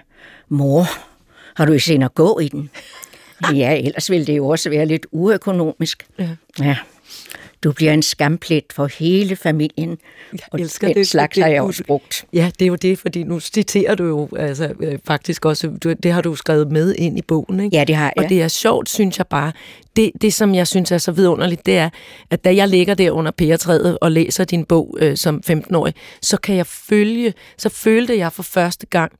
mor, 0.49 0.85
har 1.55 1.65
du 1.65 1.71
ikke 1.71 1.85
set 1.85 2.03
at 2.03 2.13
gå 2.15 2.39
i 2.39 2.47
den? 2.47 2.69
ja, 3.61 3.81
ellers 3.83 4.09
ville 4.09 4.25
det 4.25 4.37
jo 4.37 4.47
også 4.47 4.69
være 4.69 4.85
lidt 4.85 5.07
uøkonomisk. 5.11 6.07
Ja. 6.19 6.29
ja. 6.59 6.77
Du 7.63 7.71
bliver 7.71 7.93
en 7.93 8.01
skamplet 8.03 8.63
for 8.73 8.85
hele 8.99 9.35
familien, 9.35 9.97
Jeg 10.33 10.39
og 10.51 10.59
elsker 10.61 10.87
den 10.87 10.95
det, 10.97 11.07
slags 11.07 11.35
det- 11.35 11.43
har 11.43 11.51
jeg 11.51 11.61
også 11.61 11.83
brugt. 11.87 12.25
Ja, 12.33 12.51
det 12.59 12.65
er 12.65 12.69
jo 12.69 12.75
det, 12.75 12.99
fordi 12.99 13.23
nu 13.23 13.39
citerer 13.39 13.95
du 13.95 14.03
jo 14.05 14.29
altså, 14.37 14.73
øh, 14.79 14.99
faktisk 15.07 15.45
også, 15.45 15.67
du, 15.83 15.93
det 16.03 16.11
har 16.11 16.21
du 16.21 16.35
skrevet 16.35 16.71
med 16.71 16.95
ind 16.95 17.17
i 17.17 17.21
bogen, 17.21 17.59
ikke? 17.59 17.77
Ja, 17.77 17.83
det 17.83 17.95
har 17.95 18.13
jeg. 18.17 18.23
Og 18.23 18.29
det 18.29 18.41
er 18.41 18.47
sjovt, 18.47 18.89
synes 18.89 19.17
jeg 19.17 19.27
bare. 19.27 19.51
Det, 19.95 20.11
det, 20.21 20.33
som 20.33 20.55
jeg 20.55 20.67
synes 20.67 20.91
er 20.91 20.97
så 20.97 21.11
vidunderligt, 21.11 21.65
det 21.65 21.77
er, 21.77 21.89
at 22.29 22.43
da 22.45 22.55
jeg 22.55 22.67
ligger 22.67 22.93
der 22.93 23.11
under 23.11 23.31
pæretræet 23.31 23.97
og 24.01 24.11
læser 24.11 24.43
din 24.43 24.65
bog 24.65 24.97
øh, 24.99 25.17
som 25.17 25.41
15-årig, 25.49 25.93
så 26.21 26.37
kan 26.37 26.55
jeg 26.55 26.67
følge, 26.67 27.33
så 27.57 27.69
følte 27.69 28.17
jeg 28.17 28.33
for 28.33 28.43
første 28.43 28.85
gang, 28.85 29.11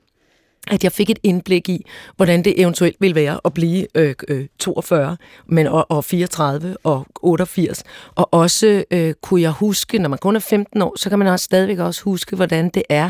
at 0.72 0.84
jeg 0.84 0.92
fik 0.92 1.10
et 1.10 1.20
indblik 1.24 1.70
i, 1.70 1.86
hvordan 2.16 2.44
det 2.44 2.62
eventuelt 2.62 2.96
ville 3.00 3.16
være 3.16 3.40
at 3.46 3.54
blive 3.54 3.88
øh, 3.96 4.16
øh, 4.28 4.46
42, 4.60 5.18
men 5.48 5.68
og, 5.68 5.92
og 5.92 6.06
34 6.06 6.78
og 6.84 7.06
88. 7.22 7.84
Og 8.16 8.34
også 8.34 8.84
øh, 8.92 9.14
kunne 9.22 9.42
jeg 9.42 9.52
huske, 9.52 9.98
når 9.98 10.10
man 10.10 10.20
kun 10.20 10.36
er 10.36 10.40
15 10.40 10.82
år, 10.82 10.94
så 10.98 11.10
kan 11.10 11.20
man 11.20 11.28
også 11.28 11.44
stadigvæk 11.44 11.80
også 11.80 12.04
huske, 12.04 12.36
hvordan 12.36 12.70
det 12.70 12.84
er, 12.90 13.10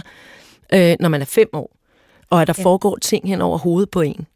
øh, 0.74 0.95
når 1.00 1.10
man 1.10 1.22
er 1.22 1.25
5 1.25 1.50
år, 1.53 1.75
og 2.29 2.41
at 2.41 2.48
der 2.48 2.53
ja. 2.57 2.63
foregår 2.63 2.98
ting 2.98 3.27
hen 3.27 3.41
over 3.41 3.57
hovedet 3.57 3.89
på 3.89 4.01
en. 4.01 4.27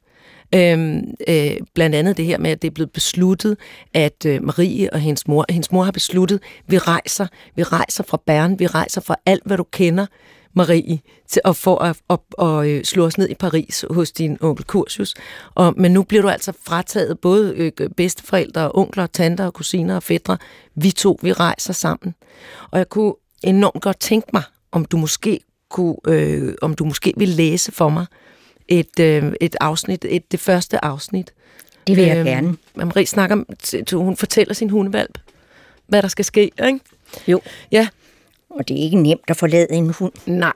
Øhm, 0.56 1.14
øh, 1.28 1.52
blandt 1.74 1.96
andet 1.96 2.18
det 2.18 2.26
her 2.26 2.38
med, 2.38 2.52
at 2.52 2.62
det 2.62 2.68
er 2.68 2.74
blevet 2.74 2.92
besluttet, 2.92 3.58
at 3.94 4.26
øh, 4.26 4.44
Marie 4.44 4.94
og 4.94 5.00
hendes 5.00 5.28
mor, 5.28 5.46
hendes 5.50 5.72
mor 5.72 5.84
har 5.84 5.92
besluttet, 5.92 6.40
vi 6.68 6.78
rejser, 6.78 7.28
vi 7.56 7.64
rejser 7.64 8.04
fra 8.04 8.22
Bern, 8.26 8.60
vi 8.60 8.68
rejser 8.68 9.02
fra 9.02 9.16
alt, 9.26 9.44
hvad 9.46 9.58
du 9.58 9.64
kender, 9.64 10.06
Marie, 10.58 11.00
til 11.28 11.42
at 11.46 11.56
få 11.56 11.76
at, 11.76 11.98
at, 12.10 12.20
at 12.42 12.68
øh, 12.68 12.84
slå 12.84 13.06
os 13.06 13.18
ned 13.18 13.30
i 13.30 13.34
Paris 13.36 13.86
hos 13.90 14.12
din 14.12 14.38
onkel 14.42 14.66
Curtius. 14.66 15.14
Og, 15.56 15.74
men 15.78 15.92
nu 15.92 16.04
bliver 16.04 16.22
du 16.22 16.30
altså 16.30 16.54
frataget 16.66 17.20
både 17.20 17.54
øh, 17.56 17.90
bedsteforældre, 17.98 18.72
onkler, 18.74 19.08
tanter 19.08 19.46
og 19.46 19.54
kusiner 19.54 19.96
og 19.96 20.04
fædre. 20.04 20.38
Vi 20.76 20.92
to, 20.92 21.20
vi 21.22 21.34
rejser 21.34 21.74
sammen. 21.74 22.16
Og 22.72 22.78
jeg 22.78 22.90
kunne 22.90 23.14
enormt 23.44 23.82
godt 23.82 24.00
tænke 24.00 24.28
mig, 24.34 24.44
om 24.72 24.86
du 24.86 24.98
måske 24.98 25.40
kunne, 25.70 25.96
øh, 26.08 26.54
om 26.62 26.74
du 26.74 26.86
måske 26.86 27.14
vil 27.18 27.30
læse 27.30 27.72
for 27.72 27.90
mig 27.90 28.06
et, 28.68 29.00
øh, 29.00 29.34
et 29.42 29.56
afsnit, 29.62 30.06
et, 30.10 30.32
det 30.32 30.40
første 30.40 30.86
afsnit. 30.86 31.34
Det 31.88 31.96
vil 31.96 32.06
jeg 32.06 32.18
Øhm, 32.18 32.26
gerne. 32.26 32.58
Marie 32.76 33.06
snakker, 33.06 33.98
hun 33.98 34.18
fortæller 34.18 34.54
sin 34.54 34.70
hundevalp, 34.70 35.18
hvad 35.88 36.02
der 36.02 36.08
skal 36.08 36.26
ske, 36.26 36.52
ikke? 36.68 36.80
Jo. 37.28 37.42
Ja. 37.72 37.88
Og 38.50 38.68
det 38.68 38.80
er 38.80 38.84
ikke 38.84 39.02
nemt 39.02 39.22
at 39.28 39.38
forlade 39.38 39.72
en 39.72 39.90
hund. 39.90 40.14
Nej. 40.26 40.54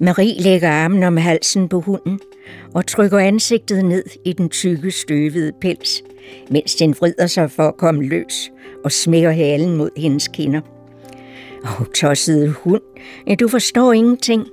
Marie 0.00 0.42
lægger 0.42 0.70
armen 0.70 1.02
om 1.02 1.16
halsen 1.16 1.68
på 1.68 1.80
hunden 1.80 2.20
og 2.74 2.86
trykker 2.86 3.18
ansigtet 3.18 3.84
ned 3.84 4.04
i 4.24 4.32
den 4.32 4.48
tykke, 4.48 4.90
støvede 4.90 5.52
pels, 5.60 6.02
mens 6.50 6.74
den 6.74 6.94
vrider 7.00 7.26
sig 7.26 7.50
for 7.50 7.62
at 7.62 7.76
komme 7.76 8.02
løs 8.02 8.50
og 8.84 8.92
smækker 8.92 9.30
halen 9.30 9.76
mod 9.76 9.90
hendes 9.96 10.28
kinder. 10.28 10.60
Åh, 11.64 11.86
tossede 11.94 12.48
hund, 12.48 12.82
ja, 13.26 13.34
du 13.34 13.48
forstår 13.48 13.92
ingenting. 13.92 14.46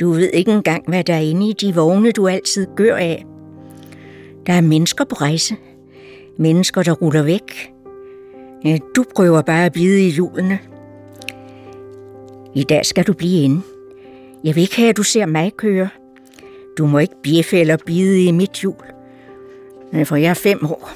Du 0.00 0.10
ved 0.10 0.30
ikke 0.32 0.52
engang, 0.52 0.88
hvad 0.88 1.04
der 1.04 1.14
er 1.14 1.20
inde 1.20 1.48
i 1.48 1.52
de 1.52 1.74
vogne, 1.74 2.12
du 2.12 2.28
altid 2.28 2.66
gør 2.76 2.96
af. 2.96 3.26
Der 4.46 4.52
er 4.52 4.60
mennesker 4.60 5.04
på 5.04 5.14
rejse. 5.14 5.56
Mennesker, 6.38 6.82
der 6.82 6.92
ruller 6.92 7.22
væk. 7.22 7.72
Ja, 8.64 8.78
du 8.96 9.04
prøver 9.14 9.42
bare 9.42 9.66
at 9.66 9.72
bide 9.72 10.06
i 10.06 10.10
hjulene. 10.10 10.58
I 12.54 12.62
dag 12.62 12.86
skal 12.86 13.06
du 13.06 13.12
blive 13.12 13.42
inde. 13.42 13.62
Jeg 14.44 14.54
vil 14.54 14.60
ikke 14.60 14.76
have, 14.76 14.88
at 14.88 14.96
du 14.96 15.02
ser 15.02 15.26
mig 15.26 15.52
køre. 15.56 15.88
Du 16.78 16.86
må 16.86 16.98
ikke 16.98 17.14
bjeffe 17.22 17.60
eller 17.60 17.76
bide 17.86 18.24
i 18.24 18.30
mit 18.30 18.52
hjul. 18.52 18.74
Men 19.92 20.06
For 20.06 20.16
jeg 20.16 20.30
er 20.30 20.34
fem 20.34 20.66
år. 20.66 20.90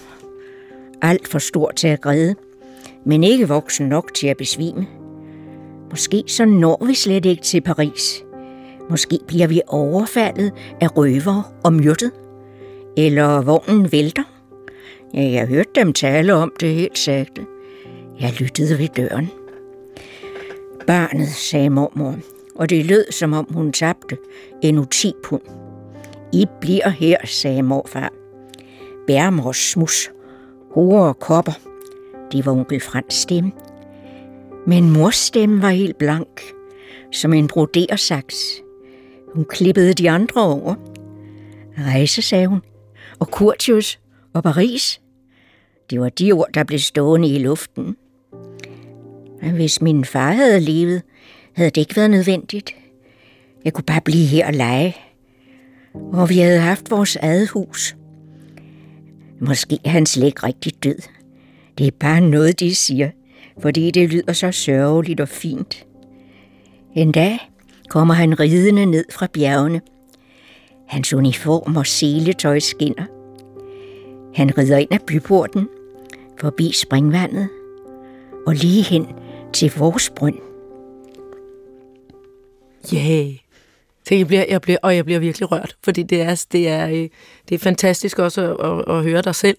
Alt 1.03 1.29
for 1.29 1.39
stor 1.39 1.71
til 1.71 1.89
at 1.89 2.01
græde, 2.01 2.35
men 3.05 3.25
ikke 3.25 3.49
voksen 3.49 3.89
nok 3.89 4.15
til 4.15 4.27
at 4.27 4.37
besvime. 4.37 4.87
Måske 5.91 6.25
så 6.27 6.45
når 6.45 6.85
vi 6.87 6.95
slet 6.95 7.25
ikke 7.25 7.43
til 7.43 7.61
Paris. 7.61 8.25
Måske 8.91 9.19
bliver 9.27 9.47
vi 9.47 9.61
overfaldet 9.67 10.53
af 10.81 10.97
røver 10.97 11.53
og 11.65 11.73
myrdet. 11.73 12.11
Eller 12.97 13.43
vognen 13.43 13.93
vælter. 13.93 14.23
Ja, 15.15 15.23
jeg 15.23 15.47
hørte 15.47 15.71
dem 15.75 15.93
tale 15.93 16.35
om 16.35 16.53
det 16.61 16.75
helt 16.75 16.99
sagte. 16.99 17.47
Jeg 18.21 18.33
lyttede 18.41 18.79
ved 18.79 18.89
døren. 18.89 19.38
Barnet, 20.89 21.29
sagde 21.29 21.71
mormor, 21.71 22.15
og 22.55 22.71
det 22.71 22.87
lød, 22.87 23.13
som 23.13 23.33
om 23.33 23.47
hun 23.51 23.73
tabte 23.73 24.17
endnu 24.63 24.85
10 24.85 25.13
pund. 25.25 25.43
I 26.33 26.47
bliver 26.61 26.89
her, 26.89 27.17
sagde 27.25 27.63
morfar. 27.63 28.13
Bærmors 29.07 29.57
smus, 29.57 30.11
hoveder 30.75 31.09
og 31.09 31.19
kopper. 31.19 31.53
Det 32.33 32.47
var 32.47 32.53
onkel 32.53 32.81
Frans 32.81 33.15
stemme. 33.15 33.53
Men 34.67 34.91
mors 34.91 35.17
stemme 35.17 35.63
var 35.63 35.71
helt 35.71 35.99
blank, 35.99 36.43
som 37.13 37.33
en 37.33 37.49
brodersaks. 37.49 38.37
Hun 39.35 39.45
klippede 39.45 39.95
de 39.95 40.11
andre 40.11 40.43
over. 40.43 40.75
Rejse, 41.79 42.23
sagde 42.23 42.47
hun, 42.47 42.61
og 43.19 43.27
Curtius 43.27 44.01
og 44.33 44.43
Paris. 44.43 45.01
Det 45.91 46.01
var 46.01 46.09
de 46.09 46.33
ord, 46.33 46.49
der 46.55 46.65
blev 46.65 46.79
stående 46.79 47.29
i 47.29 47.39
luften. 47.39 47.97
Men 49.43 49.51
hvis 49.51 49.83
min 49.83 50.05
far 50.05 50.33
havde 50.33 50.61
levet, 50.61 51.03
havde 51.53 51.71
det 51.71 51.81
ikke 51.81 51.97
været 51.97 52.11
nødvendigt. 52.11 52.77
Jeg 53.65 53.73
kunne 53.73 53.85
bare 53.85 54.01
blive 54.01 54.27
her 54.27 54.47
og 54.47 54.53
lege. 54.53 54.97
Og 55.95 56.29
vi 56.29 56.39
havde 56.39 56.61
haft 56.61 56.91
vores 56.91 57.17
eget 57.17 57.49
hus. 57.49 57.97
Måske 59.41 59.79
er 59.85 59.91
han 59.91 60.07
slet 60.07 60.27
ikke 60.27 60.47
rigtig 60.47 60.73
død. 60.85 60.99
Det 61.79 61.87
er 61.87 61.91
bare 62.01 62.21
noget, 62.21 62.61
de 62.61 62.75
siger, 62.75 63.11
fordi 63.61 63.91
det 63.91 64.13
lyder 64.13 64.33
så 64.33 64.53
sørgeligt 64.53 65.21
og 65.21 65.29
fint. 65.29 65.87
En 66.95 67.13
dag 67.13 67.51
kommer 67.89 68.15
han 68.15 68.41
ridende 68.41 68.87
ned 68.87 69.05
fra 69.13 69.27
bjergene. 69.33 69.81
Hans 70.89 71.15
uniform 71.15 71.77
og 71.77 71.87
seletøj 71.87 72.59
skinner. 72.59 73.05
Han 74.35 74.59
rider 74.59 74.77
ind 74.77 74.93
ad 74.93 74.99
byporten, 75.07 75.69
forbi 76.41 76.73
springvandet 76.73 77.49
og 78.47 78.55
lige 78.55 78.83
hen 78.83 79.07
til 79.53 79.73
vores 79.77 80.11
brønd. 80.11 80.39
Yeah. 82.95 83.35
Så 84.09 84.15
jeg 84.15 84.27
bliver, 84.27 84.45
jeg 84.49 84.61
bliver, 84.61 84.79
og 84.83 84.97
jeg 84.97 85.05
bliver 85.05 85.21
virkelig 85.21 85.53
rørt, 85.53 85.77
fordi 85.85 86.03
det 86.03 86.23
er, 86.23 86.47
det 86.53 86.69
er, 86.69 86.89
øh, 86.89 87.09
det 87.49 87.55
er 87.55 87.59
fantastisk 87.59 88.19
også 88.19 88.55
at, 88.55 88.67
at, 88.89 88.97
at 88.97 89.03
høre 89.03 89.23
dig 89.23 89.35
selv 89.35 89.57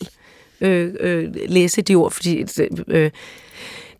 øh, 0.61 0.93
øh, 0.99 1.35
læse 1.47 1.81
de 1.81 1.95
ord, 1.95 2.11
fordi 2.11 2.45
øh, 2.87 3.11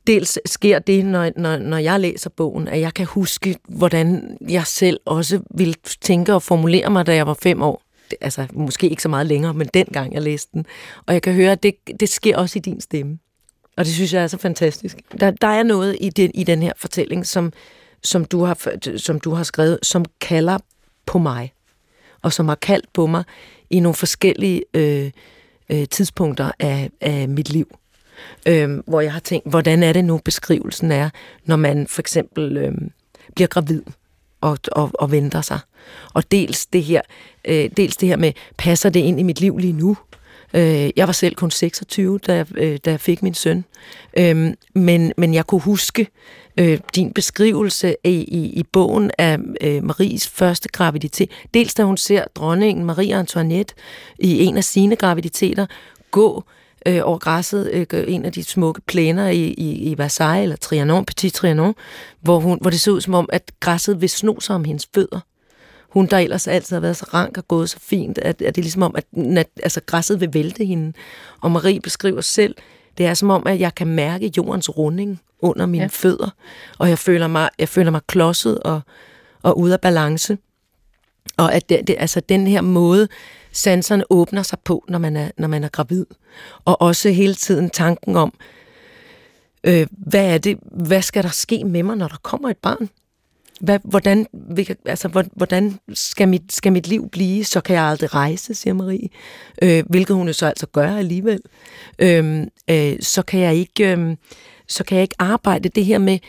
dels 0.08 0.40
sker 0.46 0.80
det, 0.80 1.06
når, 1.06 1.32
når, 1.36 1.58
når 1.58 1.78
jeg 1.78 2.00
læser 2.00 2.30
bogen, 2.30 2.68
at 2.68 2.80
jeg 2.80 2.94
kan 2.94 3.06
huske, 3.06 3.56
hvordan 3.68 4.38
jeg 4.50 4.68
selv 4.68 5.00
også 5.06 5.40
ville 5.52 5.76
tænke 6.02 6.34
og 6.34 6.44
formulere 6.44 6.90
mig, 6.90 7.06
da 7.06 7.16
jeg 7.16 7.28
var 7.28 7.38
fem 7.42 7.62
år. 7.62 7.82
Altså, 8.22 8.48
måske 8.54 8.90
ikke 8.90 9.02
så 9.02 9.10
meget 9.10 9.28
længere, 9.28 9.54
men 9.54 9.70
dengang 9.74 10.14
jeg 10.14 10.22
læste 10.22 10.52
den. 10.54 10.66
Og 11.06 11.14
jeg 11.14 11.22
kan 11.22 11.34
høre, 11.34 11.52
at 11.52 11.64
det, 11.64 11.76
det 12.00 12.10
sker 12.10 12.38
også 12.38 12.60
i 12.60 12.62
din 12.62 12.82
stemme. 12.82 13.20
Og 13.80 13.86
det 13.86 13.94
synes 13.94 14.14
jeg 14.14 14.24
er 14.24 14.28
så 14.28 14.38
fantastisk. 14.38 14.98
Der, 15.20 15.32
der 15.32 15.48
er 15.48 15.64
noget 15.64 15.98
i 16.02 16.10
den, 16.10 16.32
i 16.34 16.44
den 16.44 16.62
her 16.62 16.74
fortælling, 16.78 17.26
som, 17.28 17.54
som, 18.04 18.26
du 18.26 18.44
har, 18.44 18.78
som 18.98 19.20
du 19.20 19.34
har 19.34 19.44
skrevet, 19.44 19.80
som 19.82 20.06
kalder 20.22 20.58
på 21.06 21.18
mig. 21.18 21.54
Og 22.22 22.34
som 22.34 22.48
har 22.48 22.56
kaldt 22.56 22.94
på 22.94 23.08
mig 23.08 23.24
i 23.70 23.80
nogle 23.80 23.96
forskellige 23.96 24.64
øh, 24.74 25.12
øh, 25.70 25.88
tidspunkter 25.88 26.52
af, 26.60 26.90
af 27.02 27.30
mit 27.30 27.50
liv. 27.50 27.78
Øh, 28.46 28.80
hvor 28.88 29.02
jeg 29.02 29.14
har 29.14 29.20
tænkt, 29.20 29.50
hvordan 29.50 29.84
er 29.84 29.94
det 29.94 30.06
nu 30.06 30.18
beskrivelsen 30.18 30.92
er, 30.92 31.10
når 31.46 31.56
man 31.56 31.88
for 31.88 32.02
eksempel 32.02 32.58
øh, 32.58 32.74
bliver 33.36 33.48
gravid. 33.48 33.82
og, 34.42 34.58
og, 34.72 34.92
og 34.94 35.12
venter 35.12 35.42
sig. 35.42 35.60
Og 36.14 36.32
dels 36.32 36.66
det 36.66 36.84
her, 36.84 37.02
øh, 37.46 37.70
dels 37.78 37.98
det 37.98 38.10
her 38.10 38.18
med, 38.18 38.32
passer 38.58 38.90
det 38.90 39.00
ind 39.00 39.20
i 39.20 39.24
mit 39.24 39.42
liv 39.42 39.58
lige 39.58 39.74
nu? 39.74 39.98
Øh, 40.54 40.90
jeg 40.96 41.08
var 41.08 41.14
selv 41.14 41.36
kun 41.36 41.52
26, 41.52 42.20
da 42.20 42.46
øh, 42.56 42.80
da 42.86 42.92
jeg 42.92 43.00
fik 43.00 43.24
min 43.24 43.34
søn. 43.34 43.66
Øh, 44.18 44.54
men, 44.76 45.14
men 45.18 45.34
jeg 45.34 45.48
kunne 45.48 45.62
huske 45.62 46.08
øh, 46.60 46.80
din 46.96 47.14
beskrivelse 47.14 47.96
i, 48.04 48.10
i, 48.10 48.60
i 48.60 48.64
bogen 48.64 49.12
af 49.18 49.38
øh, 49.62 49.84
Maries 49.84 50.28
første 50.28 50.70
graviditet. 50.70 51.32
Dels 51.54 51.74
da 51.74 51.84
hun 51.84 51.98
ser 51.98 52.24
dronningen 52.36 52.86
Marie 52.86 53.16
Antoinette 53.16 53.74
i 54.20 54.44
en 54.44 54.58
af 54.58 54.64
sine 54.64 54.96
graviditeter 54.96 55.66
gå 56.12 56.44
øh, 56.86 57.00
over 57.04 57.18
græsset, 57.18 57.88
øh, 57.94 58.04
en 58.08 58.26
af 58.26 58.32
de 58.32 58.44
smukke 58.44 58.82
plæner 58.82 59.30
i, 59.30 59.44
i, 59.44 59.92
i 59.92 59.98
Versailles, 59.98 60.44
eller 60.44 60.56
Trianon, 60.56 61.06
Petit 61.06 61.34
Trianon, 61.34 61.76
hvor, 62.22 62.40
hun, 62.40 62.58
hvor 62.62 62.70
det 62.70 62.82
så 62.82 62.92
ud 62.92 63.02
som 63.02 63.14
om, 63.14 63.30
at 63.32 63.52
græsset 63.60 64.02
vil 64.02 64.10
sno 64.10 64.40
sig 64.40 64.56
om 64.56 64.64
hendes 64.64 64.88
fødder. 64.96 65.20
Hun, 65.92 66.06
der 66.06 66.18
ellers 66.18 66.48
altid 66.48 66.76
har 66.76 66.82
været 66.82 66.98
så 66.98 67.06
rank 67.14 67.38
og 67.38 67.48
gået 67.48 67.70
så 67.70 67.78
fint, 67.80 68.18
at, 68.18 68.42
at 68.42 68.56
det 68.56 68.58
er 68.58 68.62
ligesom 68.62 68.82
om, 68.82 68.96
at, 68.96 69.06
at 69.38 69.48
altså, 69.64 69.82
græsset 69.86 70.20
vil 70.22 70.34
vælte 70.34 70.66
hende. 70.66 70.94
Og 71.42 71.52
Marie 71.52 71.82
beskriver 71.82 72.22
selv, 72.22 72.56
det 72.98 73.06
er 73.06 73.14
som 73.14 73.30
om, 73.30 73.48
at 73.48 73.60
jeg 73.60 73.76
kan 73.76 73.88
mærke 73.88 74.32
jordens 74.38 74.78
runding 74.78 75.22
under 75.42 75.66
mine 75.66 75.84
ja. 75.84 75.90
fødder, 75.92 76.30
og 76.78 76.90
jeg 76.90 77.00
føler 77.00 77.28
mig, 77.28 77.50
jeg 77.60 77.70
føler 77.70 77.92
mig 77.92 78.02
klodset 78.08 78.60
og, 78.60 78.82
og 79.42 79.60
ude 79.60 79.74
af 79.74 79.82
balance. 79.82 80.38
Og 81.38 81.54
at 81.54 81.70
det, 81.70 81.88
det, 81.88 81.96
altså 82.00 82.20
den 82.20 82.48
her 82.48 82.62
måde, 82.62 83.08
sanserne 83.52 84.04
åbner 84.10 84.44
sig 84.44 84.60
på, 84.60 84.86
når 84.88 85.00
man 85.00 85.16
er, 85.16 85.32
når 85.38 85.48
man 85.48 85.64
er 85.64 85.70
gravid. 85.70 86.06
Og 86.66 86.82
også 86.82 87.10
hele 87.10 87.36
tiden 87.36 87.70
tanken 87.70 88.16
om, 88.16 88.34
øh, 89.64 89.88
hvad 89.92 90.34
er 90.34 90.38
det, 90.38 90.60
hvad 90.62 91.02
skal 91.02 91.24
der 91.24 91.30
ske 91.30 91.64
med 91.64 91.84
mig, 91.84 91.98
når 91.98 92.08
der 92.08 92.18
kommer 92.22 92.50
et 92.50 92.58
barn? 92.58 92.90
Hvad, 93.60 93.80
hvordan, 93.84 94.28
altså, 94.86 95.26
hvordan 95.36 95.80
skal, 95.94 96.28
mit, 96.28 96.54
skal 96.54 96.74
mit 96.74 96.88
liv 96.88 97.10
blive, 97.10 97.44
så 97.44 97.62
kan 97.62 97.76
jeg 97.76 97.84
aldrig 97.84 98.16
rejse, 98.16 98.54
siger 98.54 98.74
Marie. 98.74 99.10
Øh, 99.62 99.84
hvilket 99.90 100.16
hun 100.16 100.28
jo 100.28 100.34
så 100.34 100.46
altså 100.46 100.68
gør 100.68 100.96
alligevel. 100.96 101.40
Øh, 102.00 102.48
øh, 102.70 102.96
så, 103.00 103.22
kan 103.22 103.40
jeg 103.40 103.56
ikke, 103.56 103.98
øh, 103.98 104.16
så 104.68 104.84
kan 104.84 104.96
jeg 104.96 105.04
ikke 105.04 105.16
arbejde 105.20 105.70
det 105.70 105.86
her 105.86 105.98
med, 105.98 106.20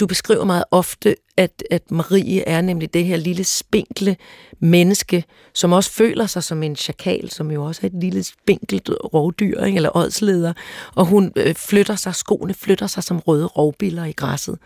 du 0.00 0.06
beskriver 0.06 0.44
meget 0.44 0.64
ofte, 0.70 1.16
at, 1.36 1.62
at 1.70 1.90
Marie 1.90 2.48
er 2.48 2.60
nemlig 2.60 2.94
det 2.94 3.04
her 3.04 3.16
lille 3.16 3.44
spinkle 3.44 4.16
menneske, 4.58 5.24
som 5.54 5.72
også 5.72 5.90
føler 5.90 6.26
sig 6.26 6.42
som 6.42 6.62
en 6.62 6.76
chakal, 6.76 7.30
som 7.30 7.50
jo 7.50 7.64
også 7.64 7.80
er 7.82 7.86
et 7.86 8.00
lille 8.00 8.22
spinkelt 8.22 8.90
rovdyr, 9.14 9.64
ikke? 9.64 9.76
eller 9.76 9.96
ådsleder. 9.96 10.52
Og 10.94 11.06
hun 11.06 11.32
øh, 11.36 11.54
flytter 11.54 11.96
sig, 11.96 12.14
skoene 12.14 12.54
flytter 12.54 12.86
sig 12.86 13.02
som 13.02 13.18
røde 13.18 13.46
rovbiller 13.46 14.04
i 14.04 14.12
græsset. 14.12 14.58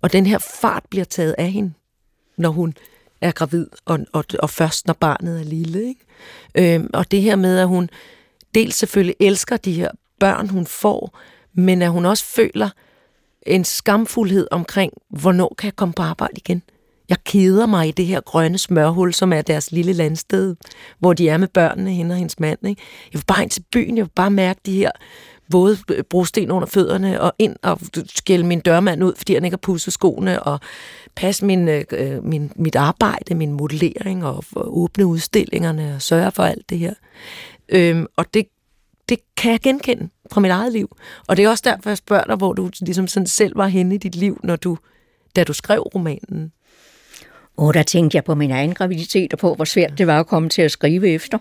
Og 0.00 0.12
den 0.12 0.26
her 0.26 0.38
fart 0.60 0.82
bliver 0.90 1.04
taget 1.04 1.34
af 1.38 1.50
hende, 1.52 1.72
når 2.36 2.50
hun 2.50 2.74
er 3.20 3.32
gravid, 3.32 3.66
og, 3.84 3.98
og, 4.12 4.24
og 4.38 4.50
først 4.50 4.86
når 4.86 4.94
barnet 4.94 5.40
er 5.40 5.44
lille. 5.44 5.88
Ikke? 5.88 6.74
Øhm, 6.74 6.90
og 6.94 7.10
det 7.10 7.22
her 7.22 7.36
med, 7.36 7.58
at 7.58 7.68
hun 7.68 7.90
dels 8.54 8.74
selvfølgelig 8.74 9.16
elsker 9.20 9.56
de 9.56 9.72
her 9.72 9.90
børn, 10.20 10.48
hun 10.48 10.66
får, 10.66 11.18
men 11.54 11.82
at 11.82 11.90
hun 11.90 12.06
også 12.06 12.24
føler, 12.24 12.70
en 13.48 13.64
skamfuldhed 13.64 14.48
omkring, 14.50 14.92
hvornår 15.10 15.54
kan 15.58 15.66
jeg 15.66 15.76
komme 15.76 15.92
på 15.92 16.02
arbejde 16.02 16.34
igen? 16.36 16.62
Jeg 17.08 17.16
keder 17.24 17.66
mig 17.66 17.88
i 17.88 17.90
det 17.90 18.06
her 18.06 18.20
grønne 18.20 18.58
smørhul, 18.58 19.14
som 19.14 19.32
er 19.32 19.42
deres 19.42 19.72
lille 19.72 19.92
landsted, 19.92 20.56
hvor 20.98 21.12
de 21.12 21.28
er 21.28 21.36
med 21.36 21.48
børnene, 21.48 21.92
hende 21.92 22.12
og 22.12 22.16
hendes 22.16 22.40
mand. 22.40 22.58
Ikke? 22.68 22.82
Jeg 23.12 23.18
vil 23.18 23.24
bare 23.26 23.42
ind 23.42 23.50
til 23.50 23.64
byen, 23.72 23.96
jeg 23.96 24.04
vil 24.04 24.12
bare 24.16 24.30
mærke 24.30 24.60
de 24.66 24.76
her 24.76 24.90
våde 25.50 25.78
brosten 26.10 26.50
under 26.50 26.66
fødderne, 26.66 27.20
og 27.20 27.32
ind 27.38 27.56
og 27.62 27.80
skælde 28.06 28.46
min 28.46 28.60
dørmand 28.60 29.04
ud, 29.04 29.12
fordi 29.16 29.34
han 29.34 29.44
ikke 29.44 29.52
har 29.54 29.58
pudset 29.58 29.92
skoene, 29.92 30.42
og 30.42 30.60
passe 31.16 31.44
min, 31.44 31.68
øh, 31.68 31.84
øh, 31.92 32.24
min, 32.24 32.52
mit 32.56 32.76
arbejde, 32.76 33.34
min 33.34 33.52
modellering, 33.52 34.24
og 34.24 34.44
åbne 34.56 35.06
udstillingerne, 35.06 35.94
og 35.94 36.02
sørge 36.02 36.30
for 36.30 36.42
alt 36.42 36.70
det 36.70 36.78
her. 36.78 36.94
Øhm, 37.68 38.06
og 38.16 38.34
det 38.34 38.46
det 39.08 39.18
kan 39.36 39.52
jeg 39.52 39.60
genkende 39.60 40.08
fra 40.32 40.40
mit 40.40 40.50
eget 40.50 40.72
liv. 40.72 40.96
Og 41.26 41.36
det 41.36 41.44
er 41.44 41.48
også 41.48 41.62
derfor, 41.66 41.90
jeg 41.90 41.96
spørger 41.96 42.24
dig, 42.24 42.36
hvor 42.36 42.52
du 42.52 42.70
ligesom 42.80 43.08
sådan 43.08 43.26
selv 43.26 43.56
var 43.56 43.66
henne 43.66 43.94
i 43.94 43.98
dit 43.98 44.16
liv, 44.16 44.40
når 44.42 44.56
du, 44.56 44.78
da 45.36 45.44
du 45.44 45.52
skrev 45.52 45.80
romanen. 45.80 46.52
Og 47.56 47.74
der 47.74 47.82
tænkte 47.82 48.16
jeg 48.16 48.24
på 48.24 48.34
min 48.34 48.50
egen 48.50 48.74
graviditet 48.74 49.32
og 49.32 49.38
på, 49.38 49.54
hvor 49.54 49.64
svært 49.64 49.98
det 49.98 50.06
var 50.06 50.20
at 50.20 50.26
komme 50.26 50.48
til 50.48 50.62
at 50.62 50.70
skrive 50.70 51.08
efter. 51.08 51.38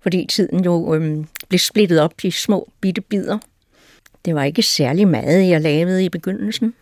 Fordi 0.00 0.26
tiden 0.26 0.64
jo 0.64 0.94
øhm, 0.94 1.26
blev 1.48 1.58
splittet 1.58 2.00
op 2.00 2.24
i 2.24 2.30
små 2.30 2.70
bitte 2.80 3.00
bidder. 3.00 3.38
Det 4.24 4.34
var 4.34 4.44
ikke 4.44 4.62
særlig 4.62 5.08
meget, 5.08 5.48
jeg 5.48 5.60
lavede 5.60 6.04
i 6.04 6.08
begyndelsen. 6.08 6.74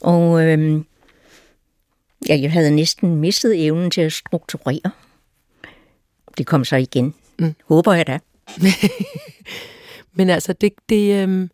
Og 0.00 0.44
øhm, 0.44 0.86
ja, 2.28 2.38
jeg 2.40 2.52
havde 2.52 2.70
næsten 2.70 3.16
mistet 3.16 3.66
evnen 3.66 3.90
til 3.90 4.00
at 4.00 4.12
strukturere. 4.12 4.90
Det 6.38 6.46
kom 6.46 6.64
så 6.64 6.76
igen. 6.76 7.14
Mm. 7.38 7.54
Håber 7.68 7.92
jeg 7.92 8.06
da. 8.06 8.18
Men 10.16 10.30
altså, 10.30 10.52
det, 10.52 10.72
det, 10.88 11.22
øhm, 11.22 11.50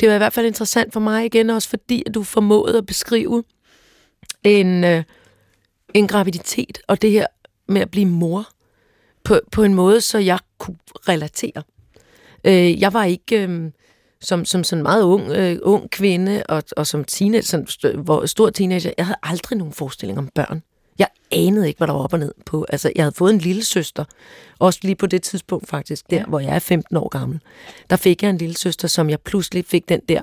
det 0.00 0.08
var 0.08 0.14
i 0.14 0.18
hvert 0.18 0.32
fald 0.32 0.46
interessant 0.46 0.92
for 0.92 1.00
mig 1.00 1.24
igen, 1.24 1.50
også 1.50 1.68
fordi 1.68 2.02
at 2.06 2.14
du 2.14 2.22
formåede 2.22 2.78
at 2.78 2.86
beskrive 2.86 3.44
en, 4.44 4.84
øh, 4.84 5.02
en 5.94 6.06
graviditet, 6.06 6.78
og 6.88 7.02
det 7.02 7.10
her 7.10 7.26
med 7.68 7.80
at 7.80 7.90
blive 7.90 8.06
mor, 8.06 8.48
på, 9.24 9.40
på 9.52 9.62
en 9.62 9.74
måde, 9.74 10.00
så 10.00 10.18
jeg 10.18 10.38
kunne 10.58 10.76
relatere. 11.08 11.62
Øh, 12.44 12.80
jeg 12.80 12.92
var 12.92 13.04
ikke... 13.04 13.42
Øh, 13.42 13.70
som, 14.22 14.44
som 14.44 14.64
sådan 14.64 14.82
meget 14.82 15.02
ung, 15.02 15.30
øh, 15.30 15.58
ung 15.62 15.90
kvinde, 15.90 16.42
og, 16.48 16.62
og 16.76 16.86
som 16.86 17.04
teenager, 17.04 17.42
sådan 17.42 17.66
st- 17.66 18.26
stor 18.26 18.50
teenager, 18.50 18.92
jeg 18.98 19.06
havde 19.06 19.18
aldrig 19.22 19.58
nogen 19.58 19.72
forestilling 19.72 20.18
om 20.18 20.28
børn. 20.34 20.62
Jeg 21.00 21.08
anede 21.30 21.68
ikke, 21.68 21.78
hvad 21.78 21.86
der 21.86 21.92
var 21.94 22.00
op 22.00 22.12
og 22.12 22.18
ned 22.18 22.34
på. 22.46 22.66
Altså, 22.68 22.92
jeg 22.96 23.04
havde 23.04 23.14
fået 23.14 23.32
en 23.32 23.38
lille 23.38 23.64
søster, 23.64 24.04
også 24.58 24.80
lige 24.82 24.94
på 24.94 25.06
det 25.06 25.22
tidspunkt 25.22 25.68
faktisk, 25.68 26.10
der 26.10 26.16
ja. 26.16 26.24
hvor 26.24 26.40
jeg 26.40 26.54
er 26.54 26.58
15 26.58 26.96
år 26.96 27.08
gammel. 27.08 27.40
Der 27.90 27.96
fik 27.96 28.22
jeg 28.22 28.30
en 28.30 28.38
lille 28.38 28.56
søster, 28.56 28.88
som 28.88 29.10
jeg 29.10 29.20
pludselig 29.20 29.64
fik 29.64 29.88
den 29.88 30.00
der 30.08 30.20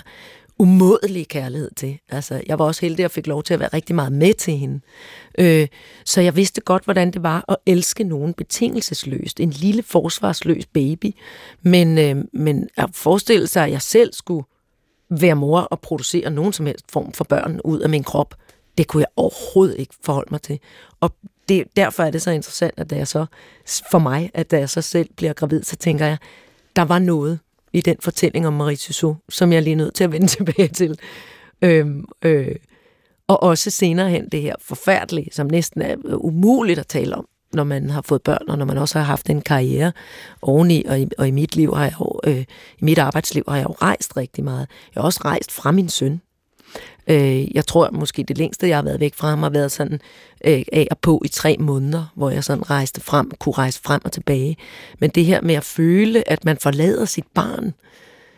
umådelige 0.60 1.26
kærlighed 1.26 1.72
til. 1.76 2.00
Altså, 2.10 2.42
jeg 2.48 2.60
var 2.60 2.66
også 2.66 2.82
heldig 2.82 3.06
og 3.06 3.12
fik 3.12 3.28
lov 3.28 3.44
til 3.44 3.54
at 3.54 3.60
være 3.60 3.70
rigtig 3.74 3.96
meget 3.96 4.12
med 4.12 4.34
til 4.34 4.54
hende. 4.58 4.80
Øh, 5.38 5.68
så 6.06 6.22
jeg 6.22 6.36
vidste 6.36 6.62
godt, 6.62 6.84
hvordan 6.84 7.12
det 7.12 7.24
var 7.24 7.46
at 7.48 7.58
elske 7.66 8.04
nogen 8.04 8.34
betingelsesløst. 8.34 9.40
En 9.40 9.50
lille 9.50 9.84
forsvarsløs 9.84 10.66
baby. 10.66 11.16
Men, 11.62 11.98
øh, 11.98 12.26
men 12.34 12.70
at 12.78 12.90
forestille 12.94 13.48
sig, 13.48 13.64
at 13.64 13.72
jeg 13.72 13.82
selv 13.82 14.14
skulle 14.14 14.44
være 15.10 15.36
mor 15.36 15.60
og 15.60 15.80
producere 15.80 16.30
nogen 16.30 16.54
som 16.54 16.66
helst 16.66 16.86
form 16.92 17.14
for 17.14 17.24
børn 17.24 17.62
ud 17.64 17.80
af 17.80 17.90
min 17.90 18.04
krop, 18.04 18.36
det 18.78 18.88
kunne 18.88 19.02
jeg 19.02 19.10
overhovedet 19.16 19.76
ikke 19.80 19.94
forholde 20.04 20.28
mig 20.32 20.42
til. 20.42 20.60
Og 21.00 21.12
det, 21.50 21.64
derfor 21.76 22.04
er 22.04 22.12
det 22.12 22.22
så 22.22 22.32
interessant, 22.32 22.74
at 22.78 22.90
da 22.90 22.96
jeg 22.96 23.08
så, 23.08 23.26
for 23.92 24.00
mig, 24.00 24.32
at 24.34 24.52
da 24.52 24.60
jeg 24.60 24.70
så 24.70 24.82
selv 24.82 25.10
bliver 25.16 25.34
gravid, 25.34 25.64
så 25.64 25.76
tænker 25.76 26.06
jeg, 26.06 26.18
der 26.76 26.82
var 26.82 27.00
noget 27.00 27.40
i 27.74 27.82
den 27.82 27.96
fortælling 28.00 28.48
om 28.48 28.54
Marie 28.54 28.76
Tissot, 28.76 29.16
som 29.30 29.54
jeg 29.54 29.64
lige 29.64 29.72
er 29.72 29.78
nødt 29.78 29.94
til 29.94 30.04
at 30.04 30.12
vende 30.12 30.28
tilbage 30.38 30.68
til. 30.68 31.00
Øhm, 31.62 32.06
øh, 32.22 32.56
og 33.28 33.44
også 33.44 33.70
senere 33.70 34.10
hen 34.10 34.30
det 34.30 34.42
her 34.42 34.56
forfærdelige, 34.62 35.30
som 35.32 35.48
næsten 35.48 35.82
er 35.82 35.96
øh, 36.06 36.18
umuligt 36.18 36.80
at 36.80 36.88
tale 36.88 37.16
om, 37.16 37.28
når 37.54 37.64
man 37.64 37.90
har 37.90 38.02
fået 38.02 38.22
børn, 38.22 38.50
og 38.50 38.58
når 38.58 38.66
man 38.66 38.78
også 38.78 39.00
har 39.00 39.06
haft 39.06 39.30
en 39.30 39.42
karriere 39.42 39.92
oveni, 40.42 40.86
og 40.86 41.00
i, 41.00 41.08
og 41.18 41.28
i 41.28 41.32
mit 41.32 41.56
liv 41.56 41.76
har 41.76 41.84
jeg 41.84 41.94
jo, 42.00 42.20
øh, 42.24 42.46
i 42.78 42.84
mit 42.84 42.98
arbejdsliv 42.98 43.44
har 43.48 43.56
jeg 43.56 43.66
jo 43.66 43.76
rejst 43.82 44.18
rigtig 44.18 44.44
meget. 44.44 44.68
Jeg 44.96 45.02
har 45.02 45.06
også 45.06 45.22
rejst 45.26 45.52
fra 45.52 45.72
min 45.72 45.90
søn, 45.90 46.22
Øh, 47.10 47.56
jeg 47.56 47.66
tror 47.66 47.90
måske 47.92 48.24
det 48.24 48.38
længste, 48.38 48.68
jeg 48.68 48.78
har 48.78 48.84
været 48.84 49.00
væk 49.00 49.14
fra 49.16 49.30
ham, 49.30 49.44
har 49.44 49.50
været 49.50 49.72
sådan 49.72 50.00
øh, 50.46 50.64
af 50.74 50.88
og 50.92 50.98
på 50.98 51.22
i 51.26 51.28
tre 51.28 51.56
måneder, 51.60 52.14
hvor 52.16 52.30
jeg 52.30 52.44
sådan 52.44 52.70
rejste 52.70 53.02
frem, 53.02 53.32
kunne 53.40 53.54
rejse 53.54 53.82
frem 53.84 54.02
og 54.06 54.12
tilbage. 54.12 54.58
Men 55.00 55.10
det 55.10 55.26
her 55.26 55.42
med 55.42 55.56
at 55.56 55.64
føle, 55.64 56.30
at 56.30 56.46
man 56.46 56.58
forlader 56.58 57.06
sit 57.06 57.28
barn, 57.34 57.74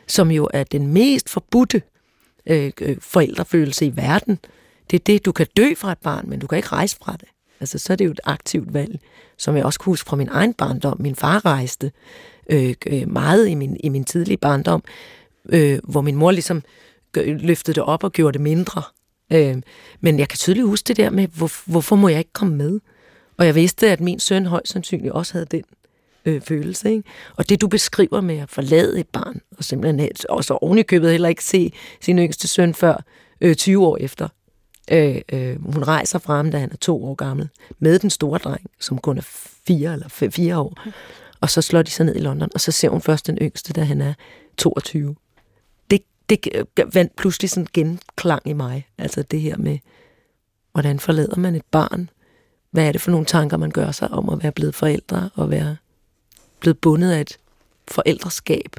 som 0.08 0.32
jo 0.32 0.50
er 0.54 0.64
den 0.64 0.88
mest 0.88 1.30
forbudte 1.30 1.82
øh, 2.46 2.72
øh 2.82 2.98
forældrefølelse 3.00 3.86
i 3.86 3.96
verden, 3.96 4.40
det 4.92 5.00
er 5.00 5.04
det, 5.04 5.26
du 5.26 5.32
kan 5.32 5.48
dø 5.58 5.74
fra 5.78 5.92
et 5.92 5.98
barn, 5.98 6.30
men 6.30 6.40
du 6.40 6.48
kan 6.48 6.58
ikke 6.58 6.70
rejse 6.70 6.98
fra 7.02 7.16
det. 7.20 7.30
Altså, 7.60 7.78
så 7.78 7.94
er 7.94 7.98
det 7.98 8.06
jo 8.06 8.12
et 8.12 8.20
aktivt 8.24 8.74
valg, 8.74 9.00
som 9.38 9.56
jeg 9.56 9.66
også 9.66 9.80
kunne 9.80 9.92
huske 9.92 10.10
fra 10.10 10.16
min 10.16 10.30
egen 10.32 10.54
barndom. 10.54 10.98
Min 11.00 11.16
far 11.16 11.46
rejste 11.46 11.92
øh, 12.50 12.74
øh 12.88 13.10
meget 13.10 13.48
i 13.48 13.56
min, 13.56 13.78
i 13.84 13.90
min 13.90 14.04
tidlige 14.04 14.38
barndom, 14.38 14.84
øh, 15.50 15.80
hvor 15.84 16.02
min 16.02 16.16
mor 16.16 16.32
ligesom 16.32 16.64
løftede 17.16 17.76
det 17.76 17.84
op 17.84 18.04
og 18.04 18.12
gjorde 18.12 18.34
det 18.34 18.42
mindre. 18.42 18.84
Øh, 19.34 19.58
men 20.00 20.20
jeg 20.20 20.30
kan 20.30 20.38
tydeligt 20.38 20.68
huske 20.68 20.88
det 20.88 20.98
der 20.98 21.10
med, 21.10 21.28
hvor, 21.28 21.72
hvorfor 21.72 21.96
må 21.96 22.08
jeg 22.08 22.20
ikke 22.20 22.34
komme 22.34 22.56
med? 22.56 22.80
Og 23.38 23.46
jeg 23.46 23.56
vidste, 23.56 23.92
at 23.92 24.02
min 24.02 24.20
søn 24.20 24.46
højst 24.46 24.72
sandsynligt 24.72 25.14
også 25.14 25.34
havde 25.34 25.46
den 25.46 25.64
øh, 26.26 26.42
følelse. 26.42 26.92
Ikke? 26.92 27.04
Og 27.36 27.50
det, 27.50 27.62
du 27.62 27.68
beskriver 27.68 28.22
med 28.22 28.38
at 28.38 28.50
forlade 28.50 29.00
et 29.00 29.08
barn, 29.08 29.42
og 29.58 29.64
simpelthen 29.64 30.10
og 30.30 30.44
så 30.44 30.54
ovenikøbet 30.54 31.12
heller 31.12 31.30
ikke 31.30 31.44
se 31.44 31.74
sin 32.02 32.20
yngste 32.20 32.48
søn 32.48 32.74
før 32.74 33.04
øh, 33.42 33.56
20 33.56 33.88
år 33.88 33.98
efter. 33.98 34.28
Øh, 34.92 35.22
øh, 35.34 35.74
hun 35.74 35.84
rejser 35.84 36.20
frem, 36.20 36.52
da 36.52 36.58
han 36.58 36.72
er 36.72 36.78
to 36.78 37.06
år 37.06 37.16
gammel, 37.16 37.50
med 37.80 38.00
den 38.00 38.10
store 38.10 38.40
dreng, 38.40 38.62
som 38.80 38.98
kun 38.98 39.18
er 39.18 39.28
fire 39.68 39.94
eller 39.94 40.08
fire 40.10 40.58
år. 40.58 40.78
Og 41.42 41.50
så 41.50 41.62
slår 41.62 41.82
de 41.82 41.92
sig 41.92 42.06
ned 42.06 42.16
i 42.16 42.20
London, 42.20 42.50
og 42.54 42.62
så 42.62 42.72
ser 42.72 42.90
hun 42.90 43.02
først 43.02 43.28
den 43.28 43.38
yngste, 43.38 43.74
da 43.74 43.84
han 43.84 44.02
er 44.02 44.14
22 44.58 45.16
det 46.30 46.48
vandt 46.94 47.16
pludselig 47.16 47.50
sådan 47.50 47.68
genklang 47.74 48.42
i 48.46 48.54
mig. 48.54 48.88
Altså 48.98 49.24
det 49.24 49.42
her 49.42 49.58
med, 49.58 49.78
hvordan 50.72 51.00
forlader 51.00 51.38
man 51.38 51.56
et 51.56 51.66
barn? 51.72 52.10
Hvad 52.72 52.88
er 52.88 52.92
det 52.92 53.02
for 53.02 53.12
nogle 53.12 53.26
tanker, 53.26 53.58
man 53.58 53.72
gør 53.72 53.92
sig 53.92 54.12
om 54.12 54.30
at 54.30 54.44
være 54.44 54.52
blevet 54.52 54.76
forældre 54.76 55.30
og 55.36 55.52
være 55.52 55.78
blevet 56.60 56.78
bundet 56.78 57.12
af 57.12 57.22
et 57.22 57.38
forældreskab? 57.88 58.76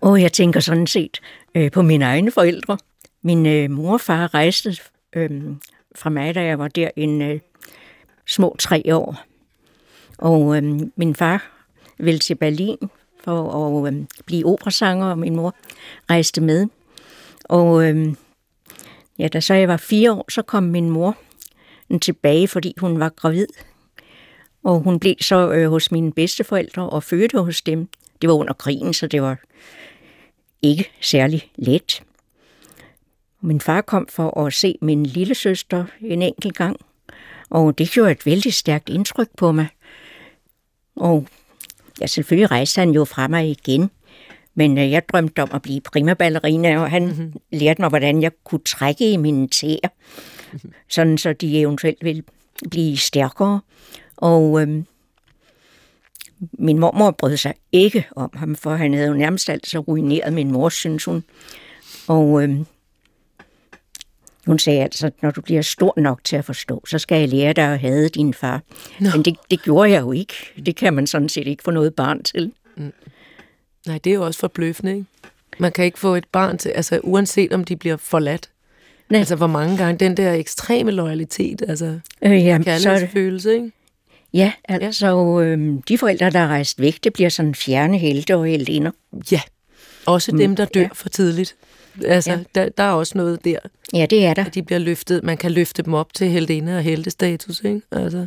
Og 0.00 0.22
jeg 0.22 0.32
tænker 0.32 0.60
sådan 0.60 0.86
set 0.86 1.20
øh, 1.54 1.70
på 1.70 1.82
mine 1.82 2.04
egne 2.04 2.30
forældre. 2.30 2.78
Min 3.22 3.46
øh, 3.46 3.70
mor 3.70 3.92
og 3.92 4.00
far 4.00 4.34
rejste 4.34 4.76
øh, 5.12 5.30
fra 5.96 6.10
mig, 6.10 6.34
da 6.34 6.44
jeg 6.44 6.58
var 6.58 6.68
der 6.68 6.90
en 6.96 7.22
øh, 7.22 7.40
små 8.26 8.56
tre 8.58 8.82
år. 8.96 9.22
Og 10.18 10.56
øh, 10.56 10.80
min 10.96 11.14
far 11.14 11.64
ville 11.98 12.18
til 12.18 12.34
Berlin 12.34 12.78
for 13.24 13.86
at 13.86 13.94
øh, 13.94 14.04
blive 14.26 14.46
operasanger, 14.46 15.06
og 15.06 15.18
min 15.18 15.36
mor 15.36 15.54
rejste 16.10 16.40
med. 16.40 16.66
Og 17.44 17.88
øh, 17.88 18.14
ja, 19.18 19.28
da 19.28 19.40
så 19.40 19.54
jeg 19.54 19.68
var 19.68 19.76
fire 19.76 20.12
år, 20.12 20.24
så 20.30 20.42
kom 20.42 20.62
min 20.62 20.90
mor 20.90 21.16
tilbage, 22.00 22.48
fordi 22.48 22.74
hun 22.78 23.00
var 23.00 23.08
gravid. 23.08 23.46
Og 24.64 24.80
hun 24.80 25.00
blev 25.00 25.14
så 25.20 25.52
øh, 25.52 25.70
hos 25.70 25.92
mine 25.92 26.12
bedsteforældre 26.12 26.88
og 26.88 27.02
fødte 27.02 27.38
hos 27.42 27.62
dem. 27.62 27.88
Det 28.22 28.28
var 28.28 28.34
under 28.34 28.52
krigen, 28.52 28.94
så 28.94 29.06
det 29.06 29.22
var 29.22 29.38
ikke 30.62 30.90
særlig 31.00 31.50
let. 31.56 32.02
Min 33.40 33.60
far 33.60 33.80
kom 33.80 34.06
for 34.10 34.40
at 34.40 34.52
se 34.52 34.78
min 34.82 35.06
lille 35.06 35.34
søster 35.34 35.84
en 36.00 36.22
enkelt 36.22 36.56
gang, 36.56 36.76
og 37.50 37.78
det 37.78 37.90
gjorde 37.90 38.10
et 38.10 38.26
vældig 38.26 38.54
stærkt 38.54 38.88
indtryk 38.88 39.28
på 39.36 39.52
mig. 39.52 39.68
Og 40.96 41.26
ja, 42.00 42.06
selvfølgelig 42.06 42.50
rejste 42.50 42.78
han 42.78 42.90
jo 42.90 43.04
fra 43.04 43.28
mig 43.28 43.50
igen, 43.50 43.90
men 44.54 44.78
øh, 44.78 44.90
jeg 44.90 45.08
drømte 45.08 45.42
om 45.42 45.50
at 45.52 45.62
blive 45.62 45.80
primaballerina, 45.80 46.80
og 46.80 46.90
han 46.90 47.04
mm-hmm. 47.04 47.32
lærte 47.52 47.82
mig, 47.82 47.88
hvordan 47.88 48.22
jeg 48.22 48.30
kunne 48.44 48.60
trække 48.66 49.12
i 49.12 49.16
mine 49.16 49.48
tæer, 49.48 49.88
mm-hmm. 50.52 50.72
sådan 50.88 51.18
så 51.18 51.32
de 51.32 51.60
eventuelt 51.60 52.04
ville 52.04 52.22
blive 52.70 52.96
stærkere. 52.96 53.60
Og 54.16 54.62
øhm, 54.62 54.86
min 56.52 56.78
mormor 56.78 57.10
brød 57.10 57.36
sig 57.36 57.54
ikke 57.72 58.06
om 58.16 58.30
ham, 58.34 58.56
for 58.56 58.74
han 58.74 58.94
havde 58.94 59.08
jo 59.08 59.14
nærmest 59.14 59.50
altså 59.50 59.78
ruineret 59.78 60.32
min 60.32 60.52
mor, 60.52 60.68
synes 60.68 61.04
hun. 61.04 61.24
Og 62.08 62.42
øhm, 62.42 62.66
hun 64.48 64.58
sagde 64.58 64.82
altså, 64.82 65.10
når 65.22 65.30
du 65.30 65.40
bliver 65.40 65.62
stor 65.62 65.94
nok 65.96 66.20
til 66.24 66.36
at 66.36 66.44
forstå, 66.44 66.84
så 66.86 66.98
skal 66.98 67.20
jeg 67.20 67.28
lære 67.28 67.52
dig 67.52 67.64
at 67.64 67.78
have 67.78 68.08
din 68.08 68.34
far. 68.34 68.62
Nå. 69.00 69.08
Men 69.14 69.22
det, 69.22 69.36
det 69.50 69.62
gjorde 69.62 69.90
jeg 69.90 70.00
jo 70.00 70.12
ikke. 70.12 70.34
Det 70.66 70.76
kan 70.76 70.94
man 70.94 71.06
sådan 71.06 71.28
set 71.28 71.46
ikke 71.46 71.62
få 71.62 71.70
noget 71.70 71.94
barn 71.94 72.22
til. 72.22 72.52
Mm. 72.76 72.92
Nej, 73.86 73.98
det 73.98 74.10
er 74.10 74.14
jo 74.14 74.24
også 74.24 74.40
forbløffende, 74.40 74.92
ikke? 74.92 75.06
Man 75.58 75.72
kan 75.72 75.84
ikke 75.84 75.98
få 75.98 76.14
et 76.14 76.24
barn 76.32 76.58
til, 76.58 76.68
altså 76.68 77.00
uanset 77.02 77.52
om 77.52 77.64
de 77.64 77.76
bliver 77.76 77.96
forladt. 77.96 78.50
Nej. 79.10 79.18
Altså 79.18 79.36
hvor 79.36 79.46
mange 79.46 79.76
gange 79.76 79.98
den 79.98 80.16
der 80.16 80.32
ekstreme 80.32 80.90
loyalitet, 80.90 81.62
altså 81.68 81.98
øh, 82.22 82.44
ja, 82.44 82.58
kærlighedsfølelse, 82.64 83.54
ikke? 83.54 83.72
Ja, 84.32 84.52
altså 84.64 85.40
øh, 85.40 85.74
de 85.88 85.98
forældre, 85.98 86.30
der 86.30 86.38
er 86.38 86.48
rejst 86.48 86.80
væk, 86.80 87.04
det 87.04 87.12
bliver 87.12 87.28
sådan 87.28 87.54
fjerne 87.54 87.98
helte 87.98 88.36
og 88.36 88.46
heldinder. 88.46 88.90
Ja, 89.32 89.40
også 90.06 90.32
dem, 90.32 90.56
der 90.56 90.64
dør 90.64 90.80
ja. 90.80 90.88
for 90.92 91.08
tidligt. 91.08 91.56
Altså, 92.04 92.32
ja. 92.32 92.38
der, 92.54 92.68
der 92.68 92.82
er 92.82 92.92
også 92.92 93.18
noget 93.18 93.44
der. 93.44 93.58
Ja, 93.94 94.06
det 94.06 94.26
er 94.26 94.34
der. 94.34 94.44
At 94.44 94.54
de 94.54 94.62
bliver 94.62 94.78
løftet, 94.78 95.24
man 95.24 95.36
kan 95.36 95.52
løfte 95.52 95.82
dem 95.82 95.94
op 95.94 96.14
til 96.14 96.28
heldinde 96.28 96.76
og 96.76 96.82
heldestatus, 96.82 97.60
ikke? 97.64 97.82
Altså. 97.92 98.26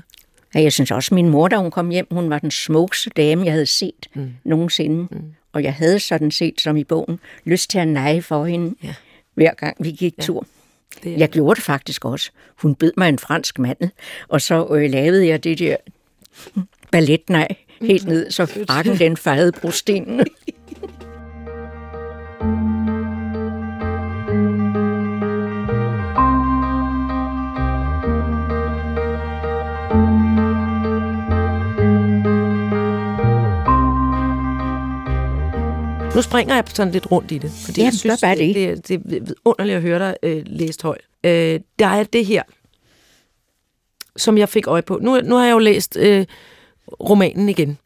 Ja, 0.55 0.61
jeg 0.61 0.73
synes 0.73 0.91
også, 0.91 1.07
at 1.07 1.15
min 1.15 1.29
mor, 1.29 1.47
da 1.47 1.57
hun 1.57 1.71
kom 1.71 1.89
hjem, 1.89 2.07
hun 2.11 2.29
var 2.29 2.39
den 2.39 2.51
smukkeste 2.51 3.09
dame, 3.09 3.45
jeg 3.45 3.53
havde 3.53 3.65
set 3.65 4.07
mm. 4.13 4.33
nogensinde. 4.43 5.07
Mm. 5.11 5.21
Og 5.53 5.63
jeg 5.63 5.73
havde 5.73 5.99
sådan 5.99 6.31
set, 6.31 6.61
som 6.61 6.77
i 6.77 6.83
bogen, 6.83 7.19
lyst 7.45 7.69
til 7.69 7.77
at 7.77 7.87
neje 7.87 8.21
for 8.21 8.45
hende, 8.45 8.75
ja. 8.83 8.93
hver 9.33 9.53
gang 9.53 9.77
vi 9.79 9.91
gik 9.91 10.13
ja. 10.17 10.23
tur. 10.23 10.45
Det 11.03 11.17
jeg 11.17 11.29
gjorde 11.29 11.55
det 11.55 11.63
faktisk 11.63 12.05
også. 12.05 12.31
Hun 12.61 12.75
bød 12.75 12.91
mig 12.97 13.09
en 13.09 13.19
fransk 13.19 13.59
mandel, 13.59 13.91
og 14.27 14.41
så 14.41 14.67
øh, 14.67 14.91
lavede 14.91 15.27
jeg 15.27 15.43
det 15.43 15.59
der 15.59 15.75
balletnej 16.91 17.47
helt 17.81 18.07
ned, 18.07 18.31
så 18.31 18.45
frakken 18.45 18.99
den 18.99 19.17
fejede 19.17 19.51
brostenen. 19.51 20.25
Nu 36.21 36.23
springer 36.23 36.55
jeg 36.55 36.63
sådan 36.73 36.93
lidt 36.93 37.11
rundt 37.11 37.31
i 37.31 37.37
det, 37.37 37.51
fordi 37.51 37.81
ja, 37.81 37.85
jeg 37.85 37.93
synes, 37.93 38.21
det, 38.21 38.37
det, 38.37 38.87
det, 38.87 39.03
det 39.03 39.29
er 39.29 39.33
underligt 39.45 39.75
at 39.75 39.81
høre 39.81 39.99
dig 39.99 40.15
øh, 40.23 40.43
læst 40.45 40.81
højt. 40.81 41.01
Øh, 41.23 41.59
der 41.79 41.87
er 41.87 42.03
det 42.03 42.25
her, 42.25 42.43
som 44.15 44.37
jeg 44.37 44.49
fik 44.49 44.67
øje 44.67 44.81
på. 44.81 44.99
Nu, 45.01 45.21
nu 45.21 45.35
har 45.35 45.45
jeg 45.45 45.51
jo 45.51 45.59
læst 45.59 45.97
øh, 45.97 46.25
romanen 46.99 47.49
igen. 47.49 47.77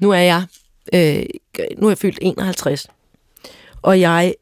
Nu 0.00 0.10
er 0.10 0.18
jeg 0.18 0.44
øh, 0.92 1.24
nu 1.78 1.86
er 1.86 1.90
jeg 1.90 1.98
fyldt 1.98 2.18
51, 2.22 2.86
og 3.82 4.00
jeg 4.00 4.34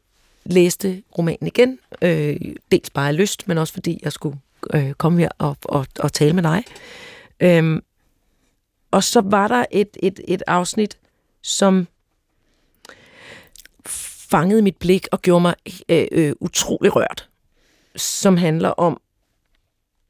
læste 0.45 1.03
romanen 1.17 1.47
igen, 1.47 1.79
øh, 2.01 2.35
dels 2.71 2.89
bare 2.89 3.07
af 3.07 3.17
lyst, 3.17 3.47
men 3.47 3.57
også 3.57 3.73
fordi 3.73 3.99
jeg 4.03 4.11
skulle 4.11 4.37
øh, 4.73 4.93
komme 4.93 5.19
her 5.19 5.29
og, 5.37 5.57
og, 5.63 5.85
og 5.99 6.13
tale 6.13 6.33
med 6.33 6.43
dig. 6.43 6.63
Øh, 7.39 7.81
og 8.91 9.03
så 9.03 9.21
var 9.21 9.47
der 9.47 9.65
et, 9.71 9.97
et, 10.03 10.19
et 10.27 10.43
afsnit, 10.47 10.97
som 11.41 11.87
fangede 14.31 14.61
mit 14.61 14.77
blik 14.77 15.07
og 15.11 15.21
gjorde 15.21 15.41
mig 15.41 15.55
øh, 15.89 16.07
øh, 16.11 16.33
utrolig 16.39 16.95
rørt, 16.95 17.29
som 17.95 18.37
handler 18.37 18.69
om, 18.69 19.01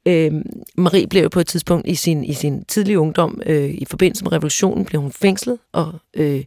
øh, 0.08 0.32
Marie 0.78 1.08
blev 1.08 1.30
på 1.30 1.40
et 1.40 1.48
tidspunkt 1.48 1.88
i 1.88 1.96
sin, 1.96 2.24
i 2.24 2.34
sin 2.34 2.66
tidlige 2.66 3.00
ungdom, 3.00 3.42
øh, 3.46 3.70
i 3.70 3.86
forbindelse 3.90 4.24
med 4.24 4.32
revolutionen, 4.32 4.86
blev 4.86 5.02
hun 5.02 5.12
fængslet, 5.12 5.58
og, 5.72 5.94
øh, 6.14 6.44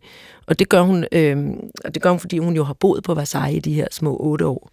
og 0.46 0.58
det 0.58 0.68
gør 0.68 0.80
hun, 0.80 1.04
øh, 1.12 1.36
og 1.84 1.94
det 1.94 2.02
gør 2.02 2.10
hun, 2.10 2.20
fordi 2.20 2.38
hun 2.38 2.56
jo 2.56 2.64
har 2.64 2.74
boet 2.74 3.04
på 3.04 3.14
Versailles 3.14 3.56
i 3.56 3.70
de 3.70 3.74
her 3.74 3.86
små 3.90 4.16
otte 4.20 4.46
år. 4.46 4.70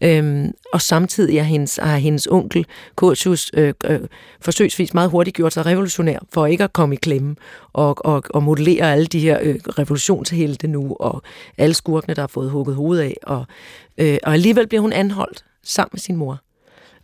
Øhm, 0.00 0.52
og 0.72 0.80
samtidig 0.80 1.38
er 1.38 1.42
hendes, 1.42 1.78
har 1.82 1.96
hendes 1.96 2.26
onkel, 2.26 2.66
Kurtius, 2.96 3.50
øh, 3.54 3.74
øh, 3.84 4.00
forsøgsvis 4.40 4.94
meget 4.94 5.10
hurtigt 5.10 5.36
gjort 5.36 5.52
sig 5.52 5.66
revolutionær, 5.66 6.18
for 6.32 6.46
ikke 6.46 6.64
at 6.64 6.72
komme 6.72 6.94
i 6.94 6.98
klemme, 6.98 7.36
og, 7.72 8.06
og, 8.06 8.22
og 8.30 8.42
modellere 8.42 8.92
alle 8.92 9.06
de 9.06 9.20
her 9.20 9.38
øh, 9.42 9.54
revolutionshelte 9.54 10.68
nu, 10.68 10.96
og 11.00 11.22
alle 11.58 11.74
skurkene, 11.74 12.14
der 12.14 12.22
har 12.22 12.26
fået 12.26 12.50
hugget 12.50 12.76
hovedet 12.76 13.02
af. 13.02 13.16
Og, 13.22 13.46
øh, 13.98 14.18
og 14.22 14.32
alligevel 14.32 14.66
bliver 14.66 14.80
hun 14.80 14.92
anholdt 14.92 15.44
sammen 15.62 15.90
med 15.92 16.00
sin 16.00 16.16
mor, 16.16 16.40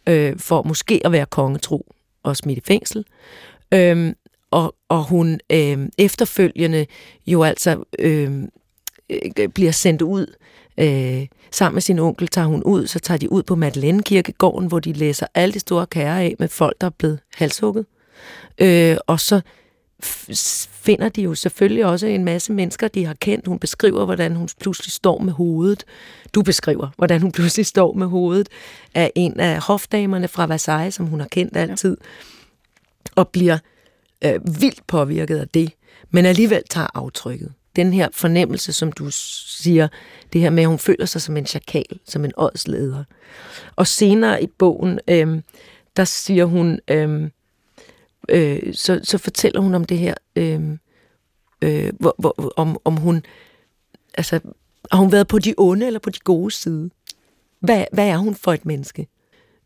øh, 0.07 0.39
for 0.39 0.63
måske 0.63 1.01
at 1.05 1.13
være 1.13 1.27
kongetro 1.27 1.87
og 2.23 2.37
smidt 2.37 2.59
i 2.59 2.63
fængsel. 2.67 3.05
Øh, 3.75 4.13
og, 4.51 4.75
og 4.89 5.05
hun 5.05 5.41
øh, 5.51 5.89
efterfølgende 5.99 6.87
jo 7.27 7.43
altså 7.43 7.85
øh, 7.99 8.43
øh, 9.11 9.49
bliver 9.49 9.73
sendt 9.73 10.03
ud 10.03 10.27
øh, 10.79 11.27
sammen 11.51 11.75
med 11.75 11.83
sin 11.83 11.99
onkel 11.99 12.29
tager 12.29 12.47
hun 12.47 12.63
ud, 12.63 12.87
så 12.87 12.99
tager 12.99 13.19
de 13.19 13.33
ud 13.33 13.43
på 13.43 13.55
Madeleine 13.55 14.03
Kirkegården, 14.03 14.69
hvor 14.69 14.81
de 14.81 14.93
læser 14.93 15.27
alle 15.35 15.53
de 15.53 15.61
store 15.61 15.87
kære 15.87 16.23
af 16.23 16.35
med 16.39 16.49
folk, 16.49 16.81
der 16.81 16.87
er 16.87 16.91
blevet 16.91 17.21
halshugget. 17.35 17.87
Øh, 18.59 18.97
og 19.07 19.21
så 19.21 19.41
finder 20.73 21.09
de 21.09 21.23
jo 21.23 21.35
selvfølgelig 21.35 21.85
også 21.85 22.07
en 22.07 22.25
masse 22.25 22.53
mennesker, 22.53 22.89
de 22.89 23.05
har 23.05 23.15
kendt. 23.15 23.47
Hun 23.47 23.59
beskriver, 23.59 24.05
hvordan 24.05 24.37
hun 24.37 24.49
pludselig 24.61 24.93
står 24.93 25.19
med 25.19 25.33
hovedet. 25.33 25.85
Du 26.35 26.43
beskriver, 26.43 26.89
hvordan 26.97 27.23
hun 27.23 27.33
pludselig 27.33 27.67
står 27.67 27.93
med 27.93 28.07
hovedet 28.07 28.49
af 28.95 29.13
en 29.15 29.41
af 29.41 29.61
hofdamerne 29.61 30.29
fra 30.29 30.47
Versailles, 30.47 30.95
som 30.95 31.07
hun 31.07 31.21
har 31.21 31.29
kendt 31.29 31.57
altid, 31.57 31.97
og 33.17 33.29
bliver 33.29 33.59
øh, 34.25 34.61
vildt 34.61 34.87
påvirket 34.87 35.39
af 35.39 35.49
det, 35.49 35.73
men 36.11 36.27
alligevel 36.27 36.63
tager 36.71 36.89
aftrykket 36.95 37.53
den 37.77 37.93
her 37.93 38.09
fornemmelse, 38.13 38.73
som 38.73 38.93
du 38.93 39.07
siger, 39.11 39.89
det 40.33 40.41
her 40.41 40.51
med, 40.51 40.63
at 40.63 40.69
hun 40.69 40.79
føler 40.79 41.07
sig 41.07 41.23
som 41.23 41.37
en 41.37 41.47
chakal, 41.47 41.99
som 42.05 42.25
en 42.25 42.33
ådsleder. 42.37 43.05
Og 43.77 43.87
senere 43.87 44.43
i 44.43 44.47
bogen, 44.47 45.01
øh, 45.09 45.41
der 45.97 46.05
siger 46.05 46.45
hun, 46.45 46.81
øh, 46.89 47.31
øh, 48.29 48.75
så, 48.75 49.01
så 49.03 49.19
fortæller 49.19 49.61
hun 49.61 49.75
om 49.75 49.85
det 49.85 49.99
her, 49.99 50.15
øh, 50.37 50.61
øh, 51.63 51.93
hvor, 52.01 52.15
hvor, 52.19 52.53
om, 52.57 52.79
om 52.85 52.97
hun, 52.97 53.23
altså, 54.15 54.41
har 54.93 54.99
hun 54.99 55.13
været 55.13 55.29
på 55.29 55.39
de 55.39 55.55
onde 55.59 55.87
eller 55.87 56.01
på 56.01 56.11
de 56.11 56.19
gode 56.19 56.51
side? 56.51 56.91
Hvad, 57.61 57.85
hvad 57.93 58.09
er 58.09 58.17
hun 58.17 58.35
for 58.35 58.53
et 58.53 58.67
menneske, 58.67 59.07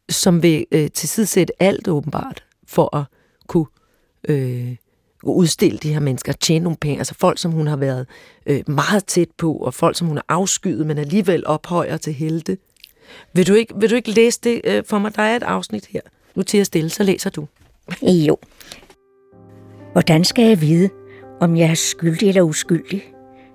som 0.08 0.42
vil 0.42 0.66
øh, 0.72 0.90
tilsidesætte 0.90 1.62
alt 1.62 1.88
åbenbart, 1.88 2.44
for 2.66 2.96
at 2.96 3.04
kunne 3.46 3.66
øh, 4.28 4.76
udstille 5.22 5.78
de 5.78 5.92
her 5.92 6.00
mennesker, 6.00 6.32
tjene 6.32 6.62
nogle 6.62 6.76
penge, 6.76 6.98
altså 6.98 7.14
folk, 7.14 7.38
som 7.38 7.52
hun 7.52 7.66
har 7.66 7.76
været 7.76 8.06
øh, 8.46 8.62
meget 8.66 9.04
tæt 9.04 9.28
på, 9.36 9.52
og 9.52 9.74
folk, 9.74 9.96
som 9.96 10.06
hun 10.06 10.16
har 10.16 10.24
afskyet, 10.28 10.86
men 10.86 10.98
alligevel 10.98 11.46
ophøjer 11.46 11.96
til 11.96 12.12
helte. 12.12 12.58
Vil 13.32 13.46
du 13.46 13.54
ikke, 13.54 13.74
vil 13.76 13.90
du 13.90 13.94
ikke 13.94 14.10
læse 14.10 14.40
det 14.44 14.60
øh, 14.64 14.84
for 14.84 14.98
mig? 14.98 15.16
Der 15.16 15.22
er 15.22 15.36
et 15.36 15.42
afsnit 15.42 15.86
her. 15.86 16.00
Nu 16.34 16.42
til 16.42 16.58
at 16.58 16.66
stille, 16.66 16.90
så 16.90 17.02
læser 17.02 17.30
du. 17.30 17.46
Jo. 18.02 18.36
Hvordan 19.92 20.24
skal 20.24 20.44
jeg 20.44 20.60
vide, 20.60 20.88
om 21.40 21.56
jeg 21.56 21.70
er 21.70 21.74
skyldig 21.74 22.28
eller 22.28 22.42
uskyldig? 22.42 23.02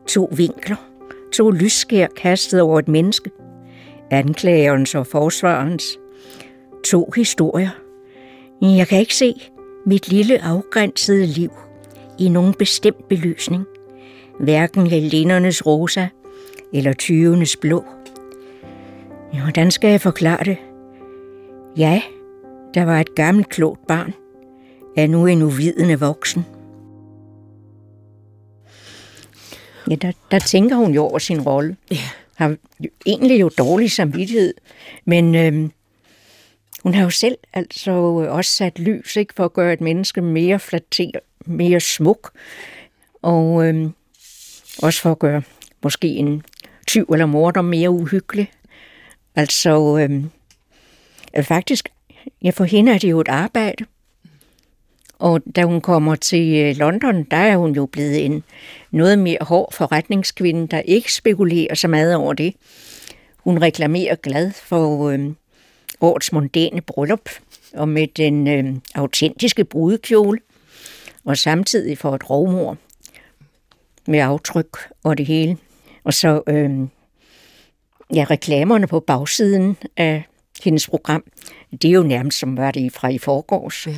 To 0.07 0.29
vinkler, 0.31 0.89
to 1.33 1.49
lysskær 1.49 2.07
kastet 2.17 2.61
over 2.61 2.79
et 2.79 2.87
menneske, 2.87 3.31
anklagerens 4.11 4.95
og 4.95 5.07
forsvarens, 5.07 5.97
To 6.83 7.11
historier. 7.15 7.69
Jeg 8.61 8.87
kan 8.87 8.99
ikke 8.99 9.15
se 9.15 9.33
mit 9.85 10.07
lille 10.07 10.43
afgrænsede 10.43 11.25
liv 11.25 11.51
i 12.19 12.29
nogen 12.29 12.53
bestemt 12.53 13.07
belysning. 13.07 13.65
Hverken 14.39 14.87
Helenernes 14.87 15.65
rosa 15.65 16.07
eller 16.73 16.93
tyvenes 16.93 17.57
blå. 17.57 17.83
Hvordan 19.43 19.71
skal 19.71 19.89
jeg 19.89 20.01
forklare 20.01 20.43
det? 20.43 20.57
Ja, 21.77 22.01
der 22.73 22.83
var 22.83 22.99
et 22.99 23.15
gammelt 23.15 23.49
klogt 23.49 23.87
barn, 23.87 24.13
er 24.97 25.07
nu 25.07 25.25
en 25.25 25.41
uvidende 25.41 25.99
voksen. 25.99 26.45
Ja, 29.89 29.95
der, 29.95 30.11
der 30.31 30.39
tænker 30.39 30.75
hun 30.75 30.93
jo 30.93 31.03
over 31.03 31.19
sin 31.19 31.41
rolle. 31.41 31.77
Ja. 31.91 31.97
Har 32.35 32.55
egentlig 33.05 33.41
jo 33.41 33.49
dårlig 33.57 33.91
samvittighed, 33.91 34.53
men 35.05 35.35
øhm, 35.35 35.71
hun 36.83 36.93
har 36.93 37.03
jo 37.03 37.09
selv 37.09 37.37
altså 37.53 37.91
også 38.29 38.51
sat 38.51 38.79
lys 38.79 39.15
ikke, 39.15 39.33
for 39.33 39.45
at 39.45 39.53
gøre 39.53 39.73
et 39.73 39.81
menneske 39.81 40.21
mere 40.21 40.59
flatteret, 40.59 41.19
mere 41.45 41.79
smuk, 41.79 42.31
og 43.21 43.67
øhm, 43.67 43.93
også 44.81 45.01
for 45.01 45.11
at 45.11 45.19
gøre 45.19 45.41
måske 45.83 46.07
en 46.07 46.43
tyv 46.87 47.05
eller 47.13 47.25
morder 47.25 47.61
mere 47.61 47.89
uhyggelig. 47.89 48.51
Altså, 49.35 49.97
øhm, 49.97 50.29
faktisk, 51.41 51.89
ja, 52.43 52.49
for 52.49 52.63
hende 52.63 52.91
er 52.91 52.97
det 52.97 53.09
jo 53.09 53.19
et 53.19 53.27
arbejde. 53.27 53.85
Og 55.19 55.41
da 55.55 55.63
hun 55.63 55.81
kommer 55.81 56.15
til 56.15 56.55
øh, 56.55 56.75
London, 56.75 57.23
der 57.23 57.37
er 57.37 57.57
hun 57.57 57.71
jo 57.71 57.85
blevet 57.85 58.25
en 58.25 58.43
noget 58.91 59.19
mere 59.19 59.37
hård 59.41 59.73
forretningskvinde, 59.73 60.67
der 60.67 60.79
ikke 60.79 61.13
spekulerer 61.13 61.75
så 61.75 61.87
meget 61.87 62.15
over 62.15 62.33
det. 62.33 62.53
Hun 63.37 63.61
reklamerer 63.61 64.15
glad 64.15 64.51
for 64.51 65.09
øh, 65.09 65.19
årets 66.01 66.31
mondæne 66.31 66.81
bryllup, 66.81 67.29
og 67.73 67.89
med 67.89 68.07
den 68.07 68.47
øh, 68.47 68.75
autentiske 68.95 69.65
brudekjole, 69.65 70.39
og 71.25 71.37
samtidig 71.37 71.97
for 71.97 72.15
et 72.15 72.29
rovmor 72.29 72.77
med 74.07 74.19
aftryk 74.19 74.77
og 75.03 75.17
det 75.17 75.25
hele. 75.25 75.57
Og 76.03 76.13
så 76.13 76.41
øh, 76.47 76.71
ja, 78.13 78.25
reklamerne 78.29 78.87
på 78.87 78.99
bagsiden 78.99 79.77
af 79.97 80.23
hendes 80.63 80.87
program, 80.87 81.23
det 81.71 81.85
er 81.85 81.91
jo 81.91 82.03
nærmest 82.03 82.39
som 82.39 82.57
var 82.57 82.71
det 82.71 82.93
fra 82.93 83.07
i 83.07 83.17
forgårs. 83.17 83.87
Ja. 83.87 83.95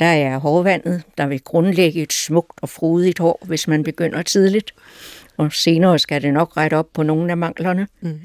Der 0.00 0.06
er 0.06 0.38
hårvandet, 0.38 1.02
der 1.18 1.26
vil 1.26 1.40
grundlægge 1.40 2.02
et 2.02 2.12
smukt 2.12 2.58
og 2.62 2.68
frodigt 2.68 3.18
hår, 3.18 3.42
hvis 3.46 3.68
man 3.68 3.82
begynder 3.82 4.22
tidligt. 4.22 4.74
Og 5.36 5.52
senere 5.52 5.98
skal 5.98 6.22
det 6.22 6.32
nok 6.32 6.56
rette 6.56 6.74
op 6.74 6.92
på 6.92 7.02
nogle 7.02 7.30
af 7.30 7.36
manglerne. 7.36 7.88
Mm. 8.00 8.20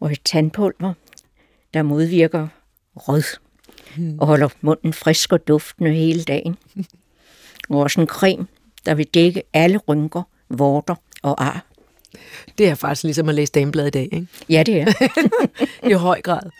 Og 0.00 0.12
et 0.12 0.20
tandpulver, 0.24 0.92
der 1.74 1.82
modvirker 1.82 2.48
rød 2.96 3.22
mm. 3.96 4.18
og 4.18 4.26
holder 4.26 4.48
munden 4.60 4.92
frisk 4.92 5.32
og 5.32 5.48
duftende 5.48 5.90
hele 5.92 6.24
dagen. 6.24 6.56
og 7.70 7.78
også 7.78 8.00
en 8.00 8.06
creme, 8.06 8.46
der 8.86 8.94
vil 8.94 9.06
dække 9.06 9.42
alle 9.52 9.78
rynker, 9.78 10.22
vorter 10.48 10.94
og 11.22 11.44
ar. 11.44 11.66
Det 12.58 12.68
er 12.68 12.74
faktisk 12.74 13.04
ligesom 13.04 13.28
at 13.28 13.34
læse 13.34 13.52
Dameblad 13.52 13.86
i 13.86 13.90
dag, 13.90 14.08
ikke? 14.12 14.26
Ja, 14.48 14.62
det 14.62 14.80
er. 14.80 14.92
I 15.90 15.92
høj 15.92 16.20
grad. 16.20 16.50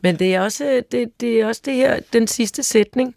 Men 0.00 0.18
det 0.18 0.34
er 0.34 0.40
også 0.40 0.82
det, 0.92 1.20
det, 1.20 1.40
er 1.40 1.46
også 1.46 1.62
det 1.64 1.74
her, 1.74 2.00
den 2.12 2.26
sidste 2.26 2.62
sætning. 2.62 3.14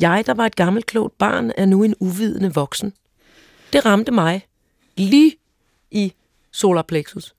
Jeg, 0.00 0.22
der 0.26 0.34
var 0.34 0.46
et 0.46 0.56
gammelt 0.56 0.86
klogt 0.86 1.18
barn, 1.18 1.52
er 1.56 1.66
nu 1.66 1.84
en 1.84 1.94
uvidende 2.00 2.54
voksen. 2.54 2.92
Det 3.72 3.86
ramte 3.86 4.12
mig 4.12 4.46
lige 4.96 5.36
i 5.90 6.12
solarplexus. 6.52 7.34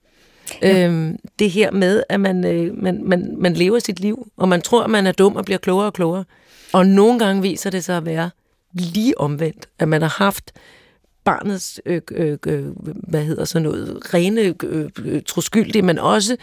Ja. 0.61 0.85
Øhm, 0.85 1.17
det 1.39 1.51
her 1.51 1.71
med, 1.71 2.03
at 2.09 2.19
man, 2.19 2.45
øh, 2.45 2.77
man, 2.77 3.03
man, 3.03 3.35
man 3.37 3.53
lever 3.53 3.79
sit 3.79 3.99
liv, 3.99 4.27
og 4.37 4.49
man 4.49 4.61
tror, 4.61 4.83
at 4.83 4.89
man 4.89 5.07
er 5.07 5.11
dum 5.11 5.35
og 5.35 5.45
bliver 5.45 5.57
klogere 5.57 5.85
og 5.85 5.93
klogere. 5.93 6.23
Og 6.73 6.85
nogle 6.85 7.19
gange 7.19 7.41
viser 7.41 7.69
det 7.69 7.83
sig 7.83 7.97
at 7.97 8.05
være 8.05 8.29
lige 8.73 9.17
omvendt, 9.17 9.69
at 9.79 9.87
man 9.87 10.01
har 10.01 10.15
haft 10.17 10.51
barnets, 11.23 11.81
øh, 11.85 12.01
øh, 12.11 12.37
øh, 12.47 12.65
hvad 13.09 13.25
hedder 13.25 13.45
sådan 13.45 13.63
noget, 13.63 14.13
rene 14.13 14.41
øh, 14.63 14.89
øh, 15.05 15.21
troskyldige, 15.25 15.81
men 15.81 15.99
også 15.99 16.37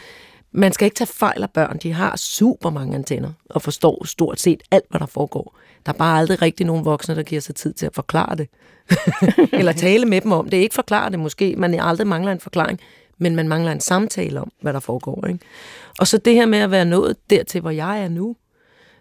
man 0.52 0.72
skal 0.72 0.84
ikke 0.84 0.94
tage 0.94 1.08
fejl 1.08 1.42
af 1.42 1.50
børn. 1.50 1.78
De 1.78 1.92
har 1.92 2.16
super 2.16 2.70
mange 2.70 2.94
antenner 2.94 3.32
og 3.50 3.62
forstår 3.62 4.04
stort 4.04 4.40
set 4.40 4.62
alt, 4.70 4.84
hvad 4.90 5.00
der 5.00 5.06
foregår. 5.06 5.56
Der 5.86 5.92
er 5.92 5.96
bare 5.96 6.18
aldrig 6.18 6.42
rigtig 6.42 6.66
nogen 6.66 6.84
voksne, 6.84 7.14
der 7.14 7.22
giver 7.22 7.40
sig 7.40 7.54
tid 7.54 7.72
til 7.72 7.86
at 7.86 7.94
forklare 7.94 8.36
det. 8.36 8.48
Eller 9.58 9.72
tale 9.72 10.06
med 10.06 10.20
dem 10.20 10.32
om 10.32 10.48
det. 10.48 10.56
Ikke 10.56 10.74
forklare 10.74 11.10
det 11.10 11.18
måske. 11.18 11.54
Man 11.56 11.74
aldrig 11.80 12.06
mangler 12.06 12.32
en 12.32 12.40
forklaring, 12.40 12.80
men 13.18 13.36
man 13.36 13.48
mangler 13.48 13.72
en 13.72 13.80
samtale 13.80 14.40
om, 14.40 14.52
hvad 14.60 14.72
der 14.72 14.80
foregår. 14.80 15.26
Ikke? 15.26 15.40
Og 15.98 16.06
så 16.06 16.18
det 16.18 16.34
her 16.34 16.46
med 16.46 16.58
at 16.58 16.70
være 16.70 16.84
nået 16.84 17.16
dertil, 17.30 17.60
hvor 17.60 17.70
jeg 17.70 18.02
er 18.02 18.08
nu, 18.08 18.36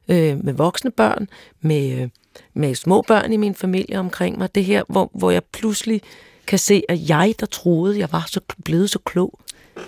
øh, 0.07 0.43
med 0.45 0.53
voksne 0.53 0.91
børn, 0.91 1.29
med, 1.61 2.01
øh, 2.01 2.09
med 2.53 2.75
små 2.75 3.01
børn 3.01 3.33
i 3.33 3.37
min 3.37 3.55
familie 3.55 3.99
omkring 3.99 4.37
mig. 4.37 4.55
Det 4.55 4.65
her, 4.65 4.83
hvor, 4.89 5.11
hvor 5.13 5.31
jeg 5.31 5.43
pludselig 5.43 6.01
kan 6.47 6.59
se, 6.59 6.83
at 6.89 7.09
jeg, 7.09 7.35
der 7.39 7.45
troede, 7.45 7.99
jeg 7.99 8.09
var 8.11 8.25
så 8.27 8.41
blevet 8.63 8.89
så 8.89 8.99
klog, 8.99 9.39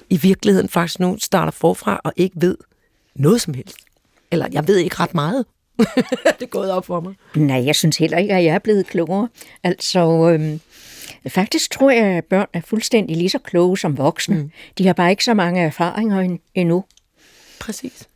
i 0.10 0.18
virkeligheden 0.18 0.70
faktisk 0.70 1.00
nu 1.00 1.18
starter 1.20 1.52
forfra 1.52 2.02
og 2.04 2.14
ikke 2.16 2.36
ved 2.42 2.58
noget 3.16 3.42
som 3.42 3.54
helst. 3.54 3.78
Eller 4.32 4.48
jeg 4.52 4.68
ved 4.68 4.78
ikke 4.78 4.96
ret 5.00 5.14
meget. 5.14 5.46
det 6.40 6.42
er 6.42 6.46
gået 6.46 6.72
op 6.72 6.86
for 6.86 7.00
mig. 7.00 7.14
Nej, 7.36 7.66
jeg 7.66 7.76
synes 7.76 7.98
heller 7.98 8.18
ikke, 8.18 8.34
at 8.34 8.44
jeg 8.44 8.56
er 8.56 8.60
blevet 8.60 8.88
klogere. 8.88 9.28
Altså, 9.64 10.30
øhm, 10.34 10.60
faktisk 11.28 11.72
tror 11.72 11.90
jeg, 11.90 12.06
at 12.06 12.26
børn 12.26 12.48
er 12.54 12.62
fuldstændig 12.62 13.18
lige 13.18 13.30
så 13.30 13.40
kloge 13.40 13.78
som 13.78 13.98
voksne. 13.98 14.36
Mm. 14.36 14.52
De 14.78 14.86
har 14.86 14.94
bare 14.94 15.10
ikke 15.10 15.24
så 15.24 15.34
mange 15.34 15.62
erfaringer 15.62 16.38
endnu. 16.56 16.84
Præcis. 17.60 18.08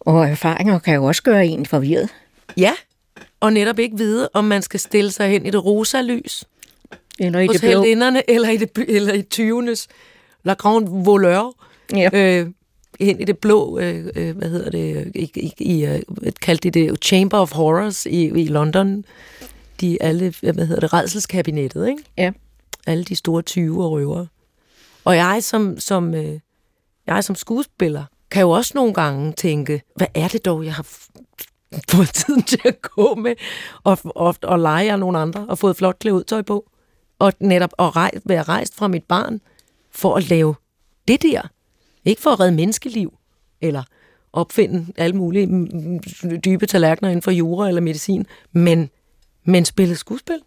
Og 0.00 0.28
erfaringer 0.28 0.78
kan 0.78 0.94
jo 0.94 1.04
også 1.04 1.22
gøre 1.22 1.46
en 1.46 1.66
forvirret. 1.66 2.08
Ja, 2.56 2.72
og 3.40 3.52
netop 3.52 3.78
ikke 3.78 3.96
vide, 3.96 4.28
om 4.32 4.44
man 4.44 4.62
skal 4.62 4.80
stille 4.80 5.10
sig 5.10 5.28
hen 5.28 5.46
i 5.46 5.50
det 5.50 5.64
rosa 5.64 6.00
lys. 6.00 6.44
Eller 7.18 7.40
i 7.40 7.46
det 7.46 7.60
blå. 7.60 7.84
eller 8.28 8.50
i, 8.50 8.56
det, 8.56 8.70
eller 8.88 9.14
i 9.14 9.24
20'ernes 9.34 9.86
La 10.44 10.54
Grande 10.54 11.04
Voleur. 11.04 11.54
Ja. 11.92 12.10
Øh, 12.12 12.50
hen 13.00 13.20
i 13.20 13.24
det 13.24 13.38
blå, 13.38 13.78
øh, 13.78 14.06
øh, 14.14 14.36
hvad 14.36 14.48
hedder 14.48 14.70
det, 14.70 15.12
i, 15.14 15.30
i, 15.36 15.54
i 15.58 15.86
øh, 15.86 16.02
kaldte 16.42 16.70
de 16.70 16.80
det 16.80 17.04
Chamber 17.04 17.38
of 17.38 17.52
Horrors 17.52 18.06
i, 18.06 18.24
i 18.24 18.46
London. 18.46 19.04
De 19.80 20.02
alle, 20.02 20.34
hvad 20.40 20.66
hedder 20.66 20.80
det, 20.80 20.92
redselskabinettet, 20.92 21.88
ikke? 21.88 22.02
Ja. 22.16 22.32
Alle 22.86 23.04
de 23.04 23.16
store 23.16 23.42
20 23.42 23.84
og 23.84 23.90
røvere. 23.92 24.26
Og 25.04 25.16
jeg 25.16 25.38
som, 25.42 25.78
som, 25.78 26.14
øh, 26.14 26.40
jeg 27.06 27.24
som 27.24 27.34
skuespiller 27.34 28.04
kan 28.30 28.40
jo 28.40 28.50
også 28.50 28.72
nogle 28.74 28.94
gange 28.94 29.32
tænke, 29.32 29.82
hvad 29.96 30.06
er 30.14 30.28
det 30.28 30.44
dog, 30.44 30.64
jeg 30.64 30.74
har 30.74 30.86
fået 31.88 32.08
tiden 32.24 32.42
til 32.42 32.60
at 32.64 32.82
gå 32.82 33.14
med, 33.14 33.34
og, 33.84 33.98
og, 34.04 34.34
og 34.42 34.58
lege 34.58 34.92
af 34.92 34.98
nogle 34.98 35.18
andre, 35.18 35.46
og 35.48 35.58
fået 35.58 35.76
flot 35.76 35.98
klædt 35.98 36.26
tøj 36.26 36.42
på, 36.42 36.70
og 37.18 37.32
netop 37.40 37.72
at 37.78 37.96
rej, 37.96 38.10
være 38.24 38.42
rejst 38.42 38.74
fra 38.74 38.88
mit 38.88 39.04
barn, 39.04 39.40
for 39.94 40.16
at 40.16 40.30
lave 40.30 40.54
det 41.08 41.22
der. 41.22 41.50
Ikke 42.04 42.22
for 42.22 42.30
at 42.30 42.40
redde 42.40 42.52
menneskeliv, 42.52 43.18
eller 43.60 43.82
opfinde 44.32 44.86
alle 44.96 45.16
mulige 45.16 46.00
dybe 46.44 46.66
tallerkener 46.66 47.10
inden 47.10 47.22
for 47.22 47.30
jura 47.30 47.68
eller 47.68 47.80
medicin, 47.80 48.26
men, 48.52 48.90
men 49.44 49.64
spille 49.64 49.96
skuespil. 49.96 50.38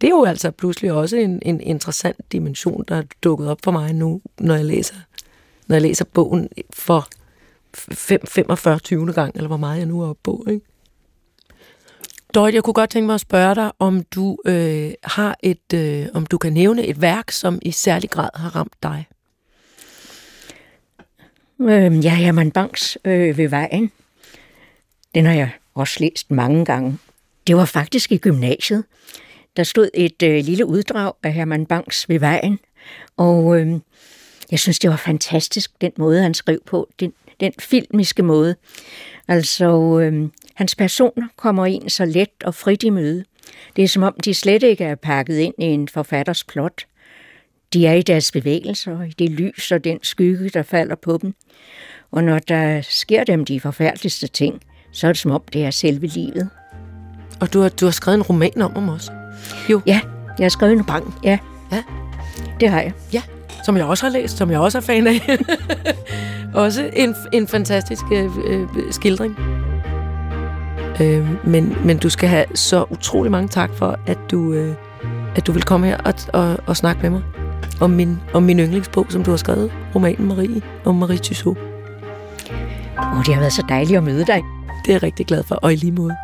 Det 0.00 0.06
er 0.06 0.10
jo 0.10 0.24
altså 0.24 0.50
pludselig 0.50 0.92
også 0.92 1.16
en, 1.16 1.38
en 1.42 1.60
interessant 1.60 2.32
dimension, 2.32 2.84
der 2.88 2.96
er 2.96 3.02
dukket 3.24 3.48
op 3.48 3.58
for 3.64 3.70
mig 3.70 3.92
nu, 3.92 4.22
når 4.40 4.54
jeg 4.54 4.64
læser, 4.64 4.94
når 5.66 5.76
jeg 5.76 5.82
læser 5.82 6.04
bogen 6.04 6.48
for 6.72 7.08
45 7.74 8.78
20. 8.78 9.12
gang, 9.12 9.34
eller 9.34 9.48
hvor 9.48 9.56
meget 9.56 9.78
jeg 9.78 9.86
nu 9.86 10.02
er 10.02 10.08
oppe 10.08 10.20
på. 10.22 10.44
Ikke? 10.48 10.66
Dorit, 12.34 12.54
jeg 12.54 12.62
kunne 12.62 12.74
godt 12.74 12.90
tænke 12.90 13.06
mig 13.06 13.14
at 13.14 13.20
spørge 13.20 13.54
dig, 13.54 13.72
om 13.78 14.02
du 14.02 14.38
øh, 14.44 14.92
har 15.04 15.36
et, 15.42 15.72
øh, 15.74 16.06
om 16.14 16.26
du 16.26 16.38
kan 16.38 16.52
nævne 16.52 16.86
et 16.86 17.00
værk, 17.00 17.30
som 17.30 17.58
i 17.62 17.70
særlig 17.70 18.10
grad 18.10 18.28
har 18.34 18.56
ramt 18.56 18.74
dig. 18.82 19.06
Øh, 21.60 22.04
ja, 22.04 22.14
Herman 22.14 22.50
Banks 22.50 22.98
øh, 23.04 23.38
ved 23.38 23.48
vejen. 23.48 23.90
Den 25.14 25.26
har 25.26 25.32
jeg 25.32 25.50
også 25.74 25.96
læst 26.00 26.30
mange 26.30 26.64
gange. 26.64 26.98
Det 27.46 27.56
var 27.56 27.64
faktisk 27.64 28.12
i 28.12 28.16
gymnasiet. 28.16 28.84
Der 29.56 29.62
stod 29.62 29.88
et 29.94 30.22
øh, 30.22 30.44
lille 30.44 30.66
uddrag 30.66 31.12
af 31.22 31.32
Herman 31.32 31.66
Banks 31.66 32.08
ved 32.08 32.18
vejen, 32.18 32.58
og 33.16 33.60
øh, 33.60 33.80
jeg 34.50 34.58
synes, 34.58 34.78
det 34.78 34.90
var 34.90 34.96
fantastisk, 34.96 35.80
den 35.80 35.92
måde, 35.98 36.22
han 36.22 36.34
skrev 36.34 36.58
på, 36.66 36.88
den, 37.00 37.12
den 37.40 37.52
filmiske 37.58 38.22
måde. 38.22 38.56
Altså, 39.28 40.00
øh, 40.00 40.28
hans 40.60 40.74
personer 40.74 41.26
kommer 41.36 41.66
ind 41.66 41.88
så 41.88 42.04
let 42.04 42.30
og 42.44 42.54
frit 42.54 42.82
i 42.82 42.90
møde. 42.90 43.24
Det 43.76 43.84
er 43.84 43.88
som 43.88 44.02
om, 44.02 44.14
de 44.24 44.34
slet 44.34 44.62
ikke 44.62 44.84
er 44.84 44.94
pakket 44.94 45.38
ind 45.38 45.54
i 45.58 45.64
en 45.64 45.88
forfatters 45.88 46.44
plot. 46.44 46.86
De 47.72 47.86
er 47.86 47.92
i 47.92 48.02
deres 48.02 48.32
bevægelser, 48.32 49.02
i 49.02 49.10
det 49.10 49.30
lys 49.30 49.72
og 49.72 49.84
den 49.84 49.98
skygge, 50.02 50.48
der 50.48 50.62
falder 50.62 50.94
på 50.94 51.18
dem. 51.22 51.34
Og 52.10 52.24
når 52.24 52.38
der 52.38 52.80
sker 52.82 53.24
dem 53.24 53.44
de 53.44 53.60
forfærdeligste 53.60 54.26
ting, 54.26 54.60
så 54.92 55.06
er 55.06 55.12
det 55.12 55.18
som 55.20 55.30
om, 55.30 55.42
det 55.52 55.64
er 55.64 55.70
selve 55.70 56.06
livet. 56.06 56.50
Og 57.40 57.52
du 57.52 57.60
har, 57.60 57.68
du 57.68 57.84
har 57.84 57.92
skrevet 57.92 58.16
en 58.16 58.22
roman 58.22 58.62
om 58.62 58.72
ham 58.74 58.88
også? 58.88 59.12
Jo. 59.70 59.80
Ja, 59.86 60.00
jeg 60.38 60.44
har 60.44 60.48
skrevet 60.48 60.72
en 60.72 60.84
Bang. 60.84 61.14
Ja, 61.24 61.38
Ja, 61.72 61.82
det 62.60 62.68
har 62.68 62.80
jeg. 62.80 62.92
ja. 63.12 63.22
Som 63.64 63.76
jeg 63.76 63.84
også 63.84 64.06
har 64.06 64.12
læst, 64.12 64.36
som 64.36 64.50
jeg 64.50 64.60
også 64.60 64.78
er 64.78 64.82
fan 64.82 65.06
af. 65.06 65.20
også 66.64 66.90
en, 66.92 67.14
en 67.32 67.48
fantastisk 67.48 68.02
øh, 68.12 68.30
øh, 68.46 68.68
skildring. 68.90 69.36
Øh, 71.00 71.46
men, 71.46 71.76
men 71.84 71.98
du 71.98 72.08
skal 72.08 72.28
have 72.28 72.44
så 72.54 72.84
utrolig 72.90 73.32
mange 73.32 73.48
tak 73.48 73.70
for, 73.74 73.98
at 74.06 74.18
du, 74.30 74.52
øh, 74.52 74.74
at 75.36 75.46
du 75.46 75.52
vil 75.52 75.62
komme 75.62 75.86
her 75.86 75.98
og, 75.98 76.14
og, 76.32 76.56
og 76.66 76.76
snakke 76.76 77.02
med 77.02 77.10
mig 77.10 77.22
om 77.80 77.90
min, 77.90 78.20
om 78.34 78.42
min 78.42 78.58
yndlingsbog, 78.58 79.06
som 79.08 79.24
du 79.24 79.30
har 79.30 79.38
skrevet, 79.38 79.72
romanen 79.94 80.28
Marie, 80.28 80.62
om 80.84 80.94
Marie 80.94 81.18
Tissot. 81.18 81.58
Og 82.96 83.26
det 83.26 83.34
har 83.34 83.40
været 83.40 83.52
så 83.52 83.64
dejligt 83.68 83.96
at 83.96 84.02
møde 84.02 84.24
dig. 84.26 84.42
Det 84.84 84.90
er 84.90 84.94
jeg 84.94 85.02
rigtig 85.02 85.26
glad 85.26 85.42
for, 85.42 85.54
og 85.54 85.72
i 85.72 85.76
lige 85.76 85.92
måde. 85.92 86.16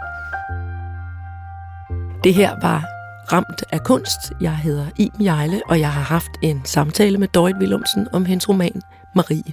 Det 2.24 2.34
her 2.34 2.50
var 2.62 2.84
Ramt 3.32 3.64
af 3.72 3.84
kunst. 3.84 4.32
Jeg 4.40 4.56
hedder 4.56 4.86
Iben 4.98 5.24
Jejle, 5.24 5.60
og 5.68 5.80
jeg 5.80 5.92
har 5.92 6.02
haft 6.02 6.30
en 6.42 6.60
samtale 6.64 7.18
med 7.18 7.28
Dorit 7.28 7.56
Willumsen 7.56 8.08
om 8.12 8.24
hendes 8.24 8.48
roman 8.48 8.82
Marie. 9.14 9.52